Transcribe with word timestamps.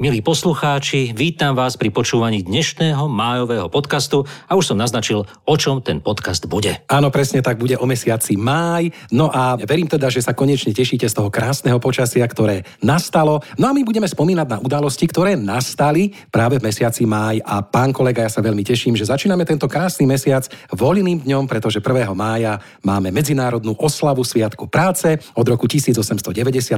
Milí 0.00 0.24
poslucháči, 0.24 1.12
vítam 1.12 1.52
vás 1.52 1.76
pri 1.76 1.92
počúvaní 1.92 2.40
dnešného 2.40 3.04
májového 3.04 3.68
podcastu 3.68 4.24
a 4.48 4.56
už 4.56 4.72
som 4.72 4.80
naznačil, 4.80 5.28
o 5.28 5.54
čom 5.60 5.84
ten 5.84 6.00
podcast 6.00 6.48
bude. 6.48 6.72
Áno, 6.88 7.12
presne 7.12 7.44
tak 7.44 7.60
bude 7.60 7.76
o 7.76 7.84
mesiaci 7.84 8.32
máj. 8.32 8.96
No 9.12 9.28
a 9.28 9.60
verím 9.60 9.92
teda, 9.92 10.08
že 10.08 10.24
sa 10.24 10.32
konečne 10.32 10.72
tešíte 10.72 11.04
z 11.04 11.12
toho 11.12 11.28
krásneho 11.28 11.76
počasia, 11.76 12.24
ktoré 12.24 12.64
nastalo. 12.80 13.44
No 13.60 13.68
a 13.68 13.76
my 13.76 13.84
budeme 13.84 14.08
spomínať 14.08 14.48
na 14.48 14.56
udalosti, 14.64 15.04
ktoré 15.04 15.36
nastali 15.36 16.16
práve 16.32 16.56
v 16.56 16.72
mesiaci 16.72 17.04
máj. 17.04 17.44
A 17.44 17.60
pán 17.60 17.92
kolega, 17.92 18.24
ja 18.24 18.32
sa 18.32 18.40
veľmi 18.40 18.64
teším, 18.64 18.96
že 18.96 19.04
začíname 19.04 19.44
tento 19.44 19.68
krásny 19.68 20.08
mesiac 20.08 20.48
voľným 20.72 21.28
dňom, 21.28 21.44
pretože 21.44 21.76
1. 21.76 22.08
mája 22.16 22.56
máme 22.80 23.12
medzinárodnú 23.12 23.76
oslavu 23.76 24.24
Sviatku 24.24 24.64
práce 24.64 25.20
od 25.36 25.44
roku 25.44 25.68
1890, 25.68 26.24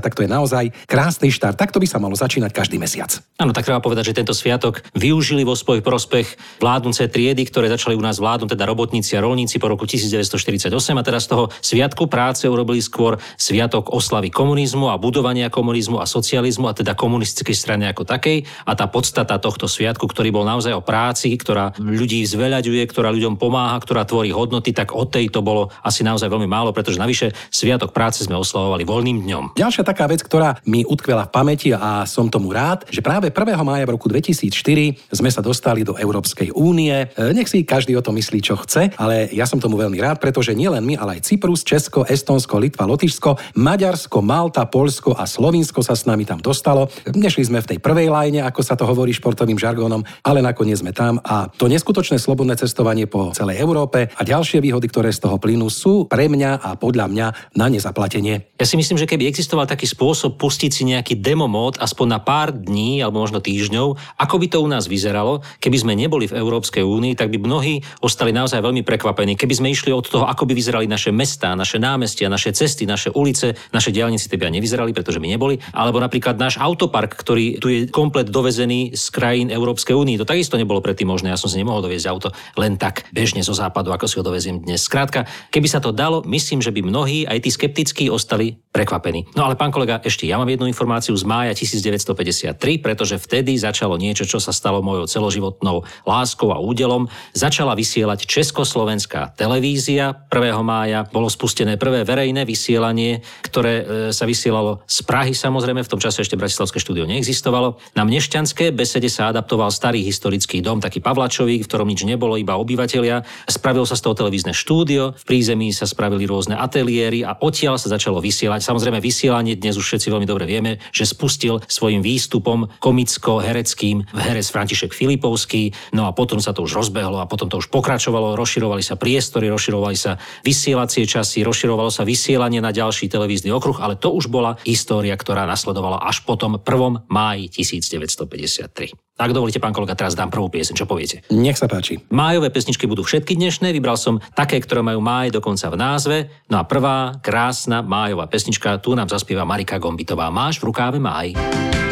tak 0.03 0.11
to 0.11 0.27
je 0.27 0.31
naozaj 0.34 0.75
krásny 0.91 1.31
štart. 1.31 1.55
Takto 1.55 1.79
by 1.79 1.87
sa 1.87 2.03
malo 2.03 2.19
začínať 2.19 2.51
každý 2.51 2.83
mesiac. 2.83 3.12
Áno, 3.43 3.51
tak 3.51 3.66
treba 3.66 3.83
povedať, 3.83 4.15
že 4.15 4.19
tento 4.23 4.30
sviatok 4.30 4.87
využili 4.95 5.43
vo 5.43 5.59
svoj 5.59 5.83
prospech 5.83 6.39
vládnúce 6.62 7.11
triedy, 7.11 7.43
ktoré 7.51 7.66
začali 7.66 7.98
u 7.98 8.03
nás 8.05 8.23
vládnuť, 8.23 8.55
teda 8.55 8.70
robotníci 8.70 9.19
a 9.19 9.25
rolníci 9.25 9.59
po 9.59 9.66
roku 9.66 9.83
1948 9.83 10.70
a 10.70 11.03
teraz 11.03 11.27
z 11.27 11.34
toho 11.34 11.51
sviatku 11.59 12.06
práce 12.06 12.47
urobili 12.47 12.79
skôr 12.79 13.19
sviatok 13.34 13.91
oslavy 13.91 14.30
komunizmu 14.30 14.95
a 14.95 14.95
budovania 14.95 15.51
komunizmu 15.51 15.98
a 15.98 16.06
socializmu 16.06 16.70
a 16.70 16.77
teda 16.79 16.95
komunistickej 16.95 17.56
strany 17.59 17.91
ako 17.91 18.06
takej. 18.06 18.47
A 18.62 18.79
tá 18.79 18.87
podstata 18.87 19.34
tohto 19.42 19.67
sviatku, 19.67 20.06
ktorý 20.06 20.31
bol 20.31 20.47
naozaj 20.47 20.79
o 20.79 20.87
práci, 20.87 21.34
ktorá 21.34 21.75
ľudí 21.83 22.23
zveľaďuje, 22.23 22.87
ktorá 22.95 23.11
ľuďom 23.11 23.42
pomáha, 23.42 23.75
ktorá 23.83 24.06
tvorí 24.06 24.31
hodnoty, 24.31 24.70
tak 24.70 24.95
od 24.95 25.11
tejto 25.11 25.42
bolo 25.42 25.75
asi 25.83 26.06
naozaj 26.06 26.31
veľmi 26.31 26.47
málo, 26.47 26.70
pretože 26.70 27.03
navyše 27.03 27.34
sviatok 27.51 27.91
práce 27.91 28.23
sme 28.23 28.39
oslavovali 28.39 28.87
voľným 28.87 29.19
dňom. 29.27 29.45
Ďalšia 29.59 29.83
taká 29.83 30.06
vec, 30.06 30.22
ktorá 30.22 30.62
mi 30.62 30.87
utkvela 30.87 31.27
v 31.27 31.34
pamäti 31.34 31.75
a 31.75 32.06
som 32.06 32.31
tomu 32.31 32.55
rád, 32.55 32.87
že 32.87 33.02
práve 33.03 33.28
1. 33.28 33.58
mája 33.61 33.84
v 33.84 33.95
roku 33.98 34.06
2004 34.06 35.12
sme 35.12 35.31
sa 35.31 35.42
dostali 35.42 35.83
do 35.83 35.98
Európskej 35.98 36.55
únie. 36.55 36.95
E, 36.95 37.06
nech 37.34 37.50
si 37.50 37.67
každý 37.67 37.98
o 37.98 38.05
tom 38.05 38.14
myslí, 38.17 38.39
čo 38.41 38.55
chce, 38.56 38.94
ale 38.97 39.28
ja 39.34 39.44
som 39.44 39.59
tomu 39.59 39.77
veľmi 39.77 39.98
rád, 39.98 40.22
pretože 40.22 40.55
nielen 40.55 40.86
my, 40.86 40.94
ale 40.97 41.19
aj 41.19 41.27
Cyprus, 41.27 41.67
Česko, 41.67 42.06
Estonsko, 42.06 42.62
Litva, 42.62 42.86
Lotyšsko, 42.86 43.59
Maďarsko, 43.59 44.22
Malta, 44.22 44.64
Polsko 44.70 45.19
a 45.19 45.27
Slovinsko 45.27 45.83
sa 45.83 45.98
s 45.98 46.06
nami 46.06 46.22
tam 46.22 46.39
dostalo. 46.39 46.86
Nešli 47.11 47.50
sme 47.50 47.59
v 47.61 47.77
tej 47.77 47.78
prvej 47.83 48.09
lajne, 48.09 48.47
ako 48.47 48.61
sa 48.62 48.78
to 48.78 48.86
hovorí 48.86 49.11
športovým 49.11 49.59
žargónom, 49.59 50.06
ale 50.22 50.39
nakoniec 50.39 50.78
sme 50.78 50.94
tam 50.94 51.19
a 51.27 51.50
to 51.50 51.66
neskutočné 51.66 52.22
slobodné 52.22 52.55
cestovanie 52.55 53.11
po 53.11 53.34
celej 53.34 53.59
Európe 53.59 54.06
a 54.06 54.22
ďalšie 54.22 54.62
výhody, 54.62 54.87
ktoré 54.87 55.11
z 55.11 55.27
toho 55.27 55.42
plynú, 55.42 55.66
sú 55.66 56.06
pre 56.06 56.31
mňa 56.31 56.62
a 56.62 56.78
podľa 56.78 57.11
mňa 57.11 57.27
na 57.59 57.66
nezaplatenie. 57.66 58.55
Ja 58.61 58.66
si 58.69 58.78
myslím, 58.78 59.00
že 59.00 59.09
keby 59.11 59.27
existoval 59.27 59.66
taký 59.66 59.89
spôsob 59.89 60.39
pustiť 60.39 60.70
si 60.70 60.83
nejaký 60.87 61.19
demo 61.19 61.48
mód 61.48 61.81
aspoň 61.81 62.06
na 62.06 62.20
pár 62.20 62.53
dní 62.53 62.92
alebo 63.01 63.23
možno 63.23 63.41
týždňov, 63.41 64.19
ako 64.21 64.37
by 64.37 64.47
to 64.53 64.59
u 64.61 64.69
nás 64.69 64.85
vyzeralo, 64.91 65.41
keby 65.62 65.77
sme 65.81 65.93
neboli 65.97 66.29
v 66.29 66.37
Európskej 66.37 66.85
únii, 66.85 67.17
tak 67.17 67.33
by 67.33 67.41
mnohí 67.41 67.81
ostali 68.05 68.34
naozaj 68.34 68.61
veľmi 68.61 68.84
prekvapení. 68.84 69.39
Keby 69.39 69.55
sme 69.57 69.73
išli 69.73 69.95
od 69.95 70.05
toho, 70.05 70.27
ako 70.29 70.45
by 70.45 70.53
vyzerali 70.53 70.91
naše 70.91 71.15
mestá, 71.15 71.57
naše 71.57 71.79
námestia, 71.79 72.27
naše 72.27 72.51
cesty, 72.53 72.84
naše 72.84 73.15
ulice, 73.15 73.55
naše 73.71 73.95
diálnice 73.95 74.27
by 74.29 74.51
nevyzerali, 74.51 74.91
pretože 74.91 75.23
by 75.23 75.29
neboli, 75.31 75.62
alebo 75.71 76.03
napríklad 76.03 76.34
náš 76.34 76.59
autopark, 76.59 77.15
ktorý 77.15 77.62
tu 77.62 77.71
je 77.71 77.87
komplet 77.87 78.27
dovezený 78.27 78.99
z 78.99 79.05
krajín 79.15 79.49
Európskej 79.55 79.95
únie. 79.95 80.19
To 80.19 80.27
takisto 80.27 80.59
nebolo 80.59 80.83
predtým 80.83 81.06
možné. 81.06 81.31
Ja 81.31 81.39
som 81.39 81.47
si 81.47 81.61
nemohol 81.62 81.87
doviezť 81.87 82.06
auto 82.11 82.34
len 82.59 82.75
tak 82.75 83.06
bežne 83.15 83.47
zo 83.47 83.55
západu, 83.55 83.95
ako 83.95 84.11
si 84.11 84.19
ho 84.19 84.27
doveziem 84.27 84.59
dnes. 84.59 84.83
Skrátka, 84.83 85.29
keby 85.55 85.69
sa 85.71 85.79
to 85.79 85.95
dalo, 85.95 86.27
myslím, 86.27 86.59
že 86.59 86.75
by 86.75 86.83
mnohí, 86.83 87.29
aj 87.29 87.39
tí 87.47 87.51
skeptickí, 87.55 88.11
ostali 88.11 88.59
prekvapení. 88.73 89.29
No 89.37 89.45
ale 89.45 89.55
pán 89.55 89.69
kolega, 89.69 90.01
ešte 90.01 90.25
ja 90.25 90.41
mám 90.41 90.49
jednu 90.49 90.65
informáciu 90.65 91.12
z 91.12 91.23
mája 91.29 91.53
1953, 91.53 92.56
pretože 92.78 93.19
vtedy 93.19 93.56
začalo 93.59 93.97
niečo, 94.01 94.25
čo 94.28 94.38
sa 94.38 94.55
stalo 94.55 94.84
mojou 94.84 95.09
celoživotnou 95.09 95.84
láskou 96.06 96.55
a 96.55 96.60
údelom. 96.60 97.10
Začala 97.34 97.75
vysielať 97.75 98.25
Československá 98.28 99.34
televízia 99.34 100.28
1. 100.31 100.60
mája. 100.62 101.09
Bolo 101.10 101.27
spustené 101.33 101.75
prvé 101.77 102.06
verejné 102.06 102.47
vysielanie, 102.47 103.25
ktoré 103.43 103.75
e, 103.75 103.84
sa 104.15 104.28
vysielalo 104.28 104.84
z 104.87 105.03
Prahy 105.03 105.34
samozrejme, 105.34 105.83
v 105.83 105.91
tom 105.91 106.00
čase 106.00 106.22
ešte 106.22 106.38
Bratislavské 106.38 106.78
štúdio 106.78 107.09
neexistovalo. 107.09 107.81
Na 107.99 108.06
Mnešťanské 108.06 108.71
besede 108.71 109.10
sa 109.10 109.33
adaptoval 109.33 109.72
starý 109.75 110.04
historický 110.06 110.62
dom, 110.62 110.78
taký 110.78 111.03
Pavlačový, 111.03 111.60
v 111.60 111.69
ktorom 111.69 111.89
nič 111.89 112.06
nebolo, 112.06 112.39
iba 112.39 112.60
obyvateľia. 112.60 113.27
Spravilo 113.49 113.89
sa 113.89 113.99
z 113.99 114.04
toho 114.06 114.15
televízne 114.15 114.54
štúdio, 114.54 115.16
v 115.19 115.25
prízemí 115.25 115.75
sa 115.75 115.89
spravili 115.89 116.28
rôzne 116.28 116.54
ateliéry 116.54 117.25
a 117.27 117.34
odtiaľ 117.41 117.81
sa 117.81 117.91
začalo 117.91 118.22
vysielať. 118.22 118.62
Samozrejme 118.62 119.03
vysielanie 119.03 119.59
dnes 119.59 119.75
už 119.75 119.84
všetci 119.84 120.09
veľmi 120.12 120.28
dobre 120.28 120.44
vieme, 120.47 120.78
že 120.94 121.09
spustil 121.09 121.59
svojim 121.66 122.04
výstupom 122.04 122.62
komicko-hereckým 122.81 124.05
v 124.05 124.19
herec 124.19 124.47
František 124.50 124.93
Filipovský, 124.93 125.95
no 125.97 126.06
a 126.06 126.15
potom 126.15 126.43
sa 126.43 126.50
to 126.50 126.67
už 126.67 126.78
rozbehlo 126.78 127.23
a 127.23 127.31
potom 127.31 127.47
to 127.49 127.59
už 127.59 127.71
pokračovalo, 127.71 128.34
rozširovali 128.34 128.83
sa 128.83 128.99
priestory, 128.99 129.49
rozširovali 129.49 129.97
sa 129.97 130.19
vysielacie 130.43 131.06
časy, 131.06 131.47
rozširovalo 131.47 131.89
sa 131.89 132.06
vysielanie 132.06 132.61
na 132.61 132.75
ďalší 132.75 133.09
televízny 133.09 133.53
okruh, 133.55 133.78
ale 133.81 133.99
to 133.99 134.12
už 134.12 134.28
bola 134.28 134.59
história, 134.67 135.15
ktorá 135.15 135.47
nasledovala 135.47 136.03
až 136.03 136.22
potom 136.27 136.59
1. 136.59 137.09
máji 137.11 137.49
1953. 137.51 139.12
Ak 139.22 139.31
dovolíte, 139.31 139.61
pán 139.61 139.77
kolega, 139.77 139.93
teraz 139.95 140.17
dám 140.17 140.33
prvú 140.33 140.49
piesen, 140.49 140.75
čo 140.75 140.89
poviete? 140.89 141.21
Nech 141.31 141.61
sa 141.61 141.69
páči. 141.69 142.01
Májové 142.11 142.49
pesničky 142.49 142.89
budú 142.89 143.05
všetky 143.05 143.37
dnešné, 143.37 143.71
vybral 143.71 144.01
som 144.01 144.19
také, 144.33 144.59
ktoré 144.59 144.81
majú 144.81 145.05
máj 145.05 145.31
dokonca 145.31 145.69
v 145.69 145.77
názve. 145.77 146.17
No 146.49 146.59
a 146.59 146.67
prvá 146.67 147.21
krásna 147.21 147.84
májová 147.84 148.27
pesnička, 148.27 148.81
tu 148.81 148.97
nám 148.97 149.12
zaspieva 149.12 149.45
Marika 149.45 149.77
Gombitová. 149.77 150.33
Máš 150.33 150.59
v 150.59 150.72
rukáve 150.72 150.97
máj. 150.97 151.37
Tak 151.37 151.91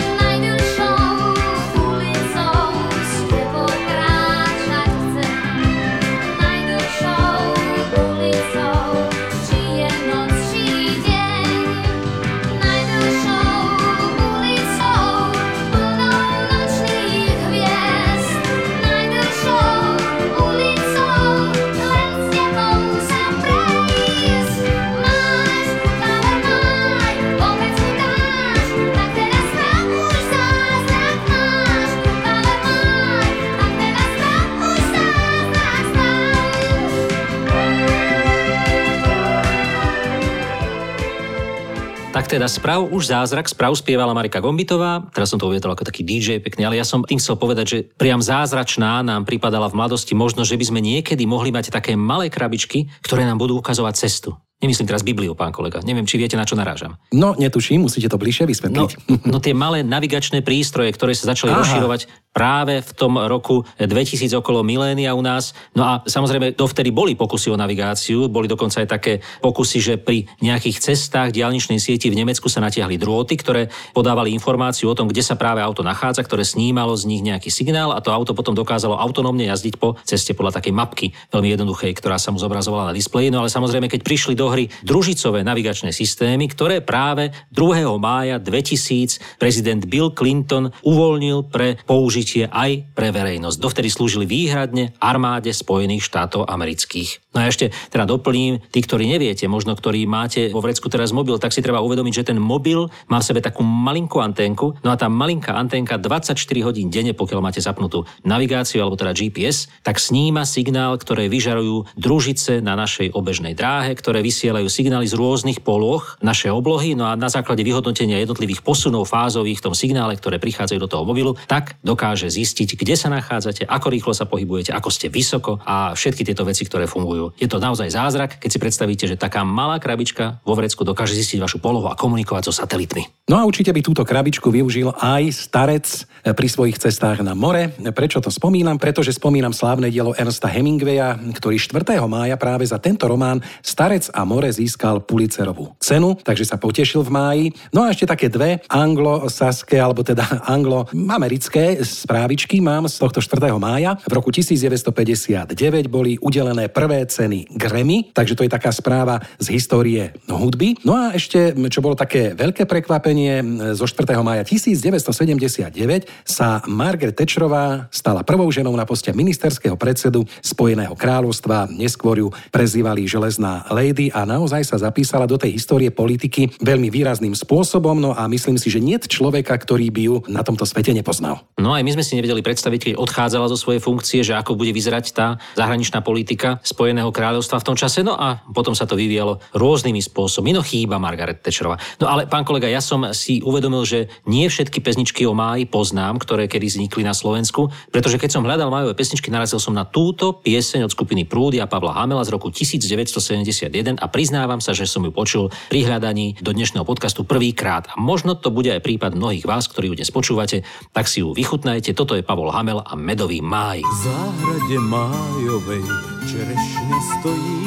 teda 42.30 42.46
sprav 42.46 42.86
už 42.86 43.10
zázrak, 43.10 43.50
sprav 43.50 43.74
spievala 43.74 44.14
Marika 44.14 44.38
Gombitová, 44.38 45.02
teraz 45.10 45.34
som 45.34 45.42
to 45.42 45.50
uvedol 45.50 45.74
ako 45.74 45.82
taký 45.82 46.06
DJ 46.06 46.38
pekný, 46.38 46.62
ale 46.62 46.78
ja 46.78 46.86
som 46.86 47.02
tým 47.02 47.18
chcel 47.18 47.34
povedať, 47.34 47.66
že 47.66 47.78
priam 47.98 48.22
zázračná 48.22 49.02
nám 49.02 49.26
pripadala 49.26 49.66
v 49.66 49.74
mladosti 49.74 50.14
možnosť, 50.14 50.54
že 50.54 50.60
by 50.62 50.64
sme 50.70 50.80
niekedy 50.80 51.26
mohli 51.26 51.50
mať 51.50 51.74
také 51.74 51.98
malé 51.98 52.30
krabičky, 52.30 52.86
ktoré 53.02 53.26
nám 53.26 53.42
budú 53.42 53.58
ukazovať 53.58 54.06
cestu. 54.06 54.38
Nemyslím 54.60 54.92
teraz 54.92 55.00
Bibliu, 55.00 55.32
pán 55.32 55.56
kolega. 55.56 55.80
Neviem, 55.80 56.04
či 56.04 56.20
viete, 56.20 56.36
na 56.36 56.44
čo 56.44 56.52
narážam. 56.52 57.00
No, 57.16 57.32
netuším, 57.32 57.88
musíte 57.88 58.12
to 58.12 58.20
bližšie 58.20 58.44
vysvetliť. 58.44 58.90
No, 59.08 59.16
no 59.24 59.36
tie 59.40 59.56
malé 59.56 59.80
navigačné 59.80 60.44
prístroje, 60.44 60.92
ktoré 60.92 61.16
sa 61.16 61.32
začali 61.32 61.56
Aha. 61.56 61.64
rozširovať 61.64 62.00
práve 62.30 62.78
v 62.78 62.90
tom 62.94 63.18
roku 63.18 63.66
2000 63.76 64.30
okolo 64.38 64.62
milénia 64.62 65.12
u 65.14 65.22
nás. 65.22 65.50
No 65.74 65.82
a 65.82 65.92
samozrejme, 66.06 66.54
dovtedy 66.54 66.94
boli 66.94 67.18
pokusy 67.18 67.50
o 67.50 67.58
navigáciu, 67.58 68.30
boli 68.30 68.46
dokonca 68.46 68.80
aj 68.80 68.88
také 68.88 69.12
pokusy, 69.42 69.78
že 69.82 69.94
pri 69.98 70.24
nejakých 70.38 70.78
cestách 70.80 71.34
diálničnej 71.34 71.82
sieti 71.82 72.08
v 72.08 72.18
Nemecku 72.22 72.46
sa 72.46 72.62
natiahli 72.62 72.96
drôty, 72.96 73.34
ktoré 73.34 73.68
podávali 73.92 74.30
informáciu 74.30 74.94
o 74.94 74.96
tom, 74.96 75.10
kde 75.10 75.26
sa 75.26 75.34
práve 75.34 75.58
auto 75.58 75.82
nachádza, 75.82 76.22
ktoré 76.22 76.46
snímalo 76.46 76.94
z 76.94 77.10
nich 77.10 77.22
nejaký 77.26 77.50
signál 77.50 77.90
a 77.90 78.00
to 78.00 78.14
auto 78.14 78.32
potom 78.32 78.54
dokázalo 78.54 78.94
autonómne 78.94 79.50
jazdiť 79.50 79.74
po 79.76 79.98
ceste 80.06 80.32
podľa 80.32 80.62
takej 80.62 80.72
mapky, 80.72 81.06
veľmi 81.34 81.50
jednoduchej, 81.58 81.92
ktorá 81.98 82.16
sa 82.16 82.30
mu 82.30 82.38
zobrazovala 82.38 82.90
na 82.90 82.96
displeji. 82.96 83.34
No 83.34 83.42
ale 83.42 83.50
samozrejme, 83.50 83.90
keď 83.90 84.06
prišli 84.06 84.38
do 84.38 84.46
hry 84.48 84.70
družicové 84.86 85.42
navigačné 85.42 85.90
systémy, 85.90 86.46
ktoré 86.46 86.78
práve 86.78 87.34
2. 87.50 87.90
mája 87.98 88.38
2000 88.38 89.18
prezident 89.36 89.82
Bill 89.84 90.14
Clinton 90.14 90.70
uvoľnil 90.86 91.50
pre 91.50 91.74
použitie 91.84 92.19
použitie 92.20 92.52
aj 92.52 92.92
pre 92.92 93.16
verejnosť. 93.16 93.56
Dovtedy 93.56 93.88
slúžili 93.88 94.28
výhradne 94.28 94.92
armáde 95.00 95.56
Spojených 95.56 96.04
štátov 96.04 96.44
amerických. 96.52 97.32
No 97.32 97.40
a 97.40 97.48
ešte 97.48 97.72
teda 97.88 98.04
doplním, 98.04 98.60
tí, 98.68 98.84
ktorí 98.84 99.08
neviete, 99.08 99.48
možno 99.48 99.72
ktorí 99.72 100.04
máte 100.04 100.52
vo 100.52 100.60
vrecku 100.60 100.92
teraz 100.92 101.16
mobil, 101.16 101.40
tak 101.40 101.56
si 101.56 101.64
treba 101.64 101.80
uvedomiť, 101.80 102.12
že 102.20 102.28
ten 102.28 102.36
mobil 102.36 102.92
má 103.08 103.24
v 103.24 103.28
sebe 103.32 103.40
takú 103.40 103.64
malinkú 103.64 104.20
anténku, 104.20 104.76
no 104.84 104.88
a 104.92 105.00
tá 105.00 105.08
malinká 105.08 105.56
anténka 105.56 105.96
24 105.96 106.36
hodín 106.66 106.92
denne, 106.92 107.16
pokiaľ 107.16 107.40
máte 107.40 107.64
zapnutú 107.64 108.04
navigáciu 108.26 108.84
alebo 108.84 109.00
teda 109.00 109.16
GPS, 109.16 109.72
tak 109.80 109.96
sníma 109.96 110.44
signál, 110.44 111.00
ktoré 111.00 111.32
vyžarujú 111.32 111.88
družice 111.96 112.60
na 112.60 112.76
našej 112.76 113.16
obežnej 113.16 113.56
dráhe, 113.56 113.96
ktoré 113.96 114.20
vysielajú 114.20 114.68
signály 114.68 115.08
z 115.08 115.16
rôznych 115.16 115.64
poloh 115.64 116.04
našej 116.20 116.52
oblohy, 116.52 116.98
no 116.98 117.08
a 117.08 117.16
na 117.16 117.32
základe 117.32 117.64
vyhodnotenia 117.64 118.20
jednotlivých 118.20 118.60
posunov 118.60 119.08
fázových 119.08 119.62
v 119.62 119.64
tom 119.70 119.74
signále, 119.78 120.18
ktoré 120.18 120.42
prichádzajú 120.42 120.78
do 120.82 120.90
toho 120.90 121.06
mobilu, 121.06 121.38
tak 121.46 121.78
dokáže 121.86 122.09
zistiť, 122.16 122.74
kde 122.74 122.94
sa 122.98 123.06
nachádzate, 123.06 123.68
ako 123.68 123.86
rýchlo 123.94 124.12
sa 124.16 124.26
pohybujete, 124.26 124.74
ako 124.74 124.90
ste 124.90 125.06
vysoko 125.06 125.62
a 125.62 125.94
všetky 125.94 126.26
tieto 126.26 126.42
veci, 126.42 126.66
ktoré 126.66 126.90
fungujú. 126.90 127.36
Je 127.38 127.46
to 127.46 127.62
naozaj 127.62 127.92
zázrak, 127.92 128.42
keď 128.42 128.50
si 128.50 128.58
predstavíte, 128.58 129.04
že 129.06 129.20
taká 129.20 129.46
malá 129.46 129.78
krabička 129.78 130.42
vo 130.42 130.58
vrecku 130.58 130.82
dokáže 130.82 131.14
zistiť 131.14 131.38
vašu 131.38 131.62
polohu 131.62 131.86
a 131.86 131.94
komunikovať 131.94 132.50
so 132.50 132.52
satelitmi. 132.56 133.06
No 133.30 133.38
a 133.38 133.46
určite 133.46 133.70
by 133.70 133.78
túto 133.78 134.02
krabičku 134.02 134.50
využil 134.50 134.90
aj 134.98 135.30
starec 135.30 135.86
pri 136.26 136.48
svojich 136.50 136.82
cestách 136.82 137.22
na 137.22 137.38
more. 137.38 137.70
Prečo 137.94 138.18
to 138.18 138.28
spomínam? 138.28 138.76
Pretože 138.76 139.14
spomínam 139.14 139.54
slávne 139.54 139.86
dielo 139.86 140.16
Ernsta 140.18 140.50
Hemingwaya, 140.50 141.14
ktorý 141.38 141.56
4. 141.56 142.00
mája 142.10 142.34
práve 142.34 142.66
za 142.66 142.82
tento 142.82 143.06
román 143.06 143.38
Starec 143.62 144.10
a 144.10 144.26
more 144.26 144.50
získal 144.50 145.04
Pulitzerovú 145.06 145.78
cenu, 145.78 146.18
takže 146.18 146.48
sa 146.48 146.58
potešil 146.58 147.06
v 147.06 147.10
máji. 147.10 147.44
No 147.70 147.86
a 147.86 147.94
ešte 147.94 148.10
také 148.10 148.26
dve 148.26 148.60
anglosaské, 148.66 149.78
alebo 149.78 150.02
teda 150.02 150.26
anglo-americké 150.54 151.80
správičky 152.00 152.64
mám 152.64 152.88
z 152.88 152.96
tohto 152.96 153.20
4. 153.20 153.52
mája. 153.60 154.00
V 154.08 154.12
roku 154.16 154.32
1959 154.32 155.52
boli 155.92 156.16
udelené 156.16 156.72
prvé 156.72 157.04
ceny 157.04 157.52
Grammy, 157.52 158.08
takže 158.16 158.32
to 158.32 158.48
je 158.48 158.50
taká 158.56 158.72
správa 158.72 159.20
z 159.36 159.52
histórie 159.52 160.16
hudby. 160.24 160.80
No 160.80 160.96
a 160.96 161.12
ešte, 161.12 161.52
čo 161.68 161.84
bolo 161.84 161.92
také 161.92 162.32
veľké 162.32 162.64
prekvapenie, 162.64 163.44
zo 163.76 163.84
4. 163.84 164.16
mája 164.24 164.48
1979 164.48 166.08
sa 166.24 166.64
Margaret 166.64 167.12
Thatcherová 167.12 167.92
stala 167.92 168.24
prvou 168.24 168.48
ženou 168.48 168.72
na 168.72 168.88
poste 168.88 169.12
ministerského 169.12 169.76
predsedu 169.76 170.24
Spojeného 170.40 170.96
kráľovstva. 170.96 171.68
Neskôr 171.68 172.24
ju 172.24 172.32
prezývali 172.48 173.04
železná 173.04 173.68
lady 173.68 174.08
a 174.14 174.24
naozaj 174.24 174.64
sa 174.64 174.80
zapísala 174.80 175.28
do 175.28 175.36
tej 175.36 175.58
histórie 175.58 175.92
politiky 175.92 176.48
veľmi 176.62 176.88
výrazným 176.88 177.36
spôsobom. 177.36 177.98
No 177.98 178.16
a 178.16 178.24
myslím 178.30 178.56
si, 178.56 178.72
že 178.72 178.78
nie 178.78 178.96
človeka, 179.00 179.58
ktorý 179.58 179.90
by 179.90 180.02
ju 180.06 180.16
na 180.30 180.46
tomto 180.46 180.62
svete 180.62 180.94
nepoznal. 180.94 181.42
No 181.58 181.74
aj 181.74 181.82
my 181.82 181.89
sme 181.94 182.04
si 182.06 182.16
nevedeli 182.18 182.42
predstaviť, 182.44 182.80
keď 182.80 182.94
odchádzala 182.98 183.46
zo 183.50 183.58
svojej 183.58 183.82
funkcie, 183.82 184.20
že 184.22 184.36
ako 184.36 184.54
bude 184.56 184.70
vyzerať 184.70 185.04
tá 185.14 185.40
zahraničná 185.56 186.00
politika 186.04 186.62
Spojeného 186.62 187.10
kráľovstva 187.10 187.60
v 187.60 187.66
tom 187.66 187.76
čase. 187.76 188.04
No 188.06 188.18
a 188.18 188.42
potom 188.50 188.76
sa 188.76 188.84
to 188.86 188.98
vyvíjalo 188.98 189.40
rôznymi 189.56 190.00
spôsobmi. 190.00 190.54
No 190.54 190.62
chýba 190.62 191.00
Margaret 191.00 191.40
Thatcherová. 191.40 191.80
No 191.98 192.12
ale 192.12 192.28
pán 192.30 192.44
kolega, 192.44 192.70
ja 192.70 192.84
som 192.84 193.10
si 193.16 193.40
uvedomil, 193.40 193.82
že 193.88 194.12
nie 194.28 194.46
všetky 194.46 194.84
pesničky 194.84 195.24
o 195.26 195.34
máji 195.34 195.66
poznám, 195.66 196.20
ktoré 196.20 196.46
kedy 196.46 196.66
vznikli 196.70 197.02
na 197.02 197.16
Slovensku, 197.16 197.72
pretože 197.90 198.20
keď 198.20 198.30
som 198.36 198.46
hľadal 198.46 198.68
májové 198.70 198.94
pesničky, 198.94 199.32
narazil 199.32 199.58
som 199.58 199.72
na 199.72 199.88
túto 199.88 200.36
pieseň 200.36 200.86
od 200.86 200.94
skupiny 200.94 201.24
Prúdy 201.24 201.58
a 201.58 201.70
Pavla 201.70 201.96
Hamela 201.96 202.22
z 202.22 202.34
roku 202.36 202.52
1971 202.52 203.96
a 203.96 204.06
priznávam 204.12 204.60
sa, 204.60 204.76
že 204.76 204.84
som 204.84 205.02
ju 205.02 205.12
počul 205.14 205.48
pri 205.72 205.88
hľadaní 205.88 206.36
do 206.44 206.52
dnešného 206.52 206.84
podcastu 206.84 207.24
prvýkrát. 207.24 207.88
A 207.90 207.96
možno 207.96 208.36
to 208.36 208.52
bude 208.52 208.68
aj 208.68 208.84
prípad 208.84 209.16
mnohých 209.16 209.48
vás, 209.48 209.66
ktorí 209.66 209.90
ju 209.90 209.98
dnes 209.98 210.12
počúvate, 210.12 210.62
tak 210.92 211.08
si 211.08 211.24
ju 211.24 211.32
vychutnajte. 211.32 211.79
Toto 211.80 212.12
je 212.12 212.20
Pavol 212.20 212.52
Hamel 212.52 212.84
a 212.84 212.92
Medový 212.92 213.40
máj. 213.40 213.80
V 213.80 213.94
záhrade 214.04 214.76
májovej 214.84 215.80
čerešňa 216.28 216.98
stojí, 217.16 217.60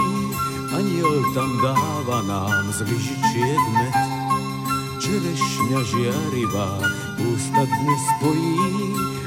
aniel 0.70 1.26
tam 1.34 1.50
dáva 1.66 2.22
nám 2.30 2.70
z 2.70 2.86
lyžičiek 2.94 3.64
med. 3.74 3.96
Čerešňa 5.02 5.80
žiarivá, 5.90 6.78
ústa 7.26 7.66
dnes 7.66 8.02
spojí, 8.14 8.62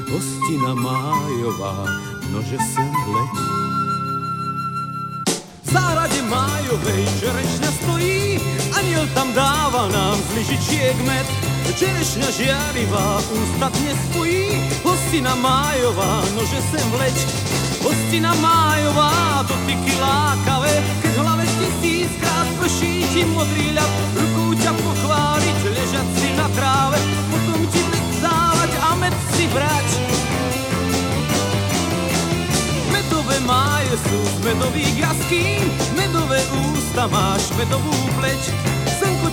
hostina 0.07 0.71
májová, 0.79 1.83
nože 2.31 2.55
sem 2.71 2.87
leď. 2.87 3.35
V 5.67 5.69
záhrade 5.75 6.21
májovej 6.31 7.03
čerešňa 7.19 7.71
stojí, 7.83 8.39
aniel 8.71 9.03
tam 9.11 9.35
dáva 9.35 9.91
nám 9.91 10.15
z 10.15 10.29
lyžičiek 10.39 10.95
med. 11.03 11.56
Čerešňa 11.75 12.29
žiarivá, 12.31 13.19
ústa 13.27 13.67
dnes 13.75 13.99
spojí, 14.07 14.63
hostina 14.87 15.35
májová, 15.35 16.23
nože 16.31 16.63
sem 16.71 16.87
vleč. 16.95 17.17
Hostina 17.83 18.31
májová, 18.39 19.43
dotyky 19.43 19.93
lákavé, 19.99 20.73
keď 21.03 21.11
v 21.11 21.19
hlave 21.19 21.45
tisíckrát 21.59 22.47
prší 22.57 23.03
ti 23.11 23.21
modrý 23.27 23.75
ľad, 23.75 23.91
rukou 24.15 24.55
ťa 24.55 24.71
pochváliť, 24.73 25.57
ležať 25.75 26.07
si 26.17 26.29
na 26.39 26.47
tráve, 26.55 26.97
potom 27.29 27.59
ti 27.67 27.81
med 27.91 28.05
dávať 28.23 28.71
a 28.81 28.89
med 28.97 29.15
si 29.35 29.45
brať. 29.51 29.87
Medové 32.89 33.37
máje 33.43 33.95
sú 34.07 34.19
z 34.23 34.37
medových 34.47 34.95
jaskýn, 35.03 35.67
medové 35.99 36.41
ústa 36.73 37.05
máš, 37.11 37.51
medovú 37.59 37.93
pleť, 38.17 38.41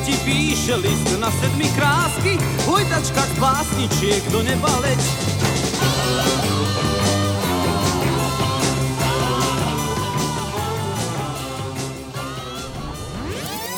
ti 0.05 0.13
píše 0.21 0.77
list 0.77 1.09
na 1.17 1.33
sedmi 1.33 1.65
krásky, 1.73 2.37
hojdačka 2.69 3.23
z 3.25 3.33
básničiek 3.41 4.23
do 4.29 4.45
neba 4.45 4.69
leď. 4.85 5.01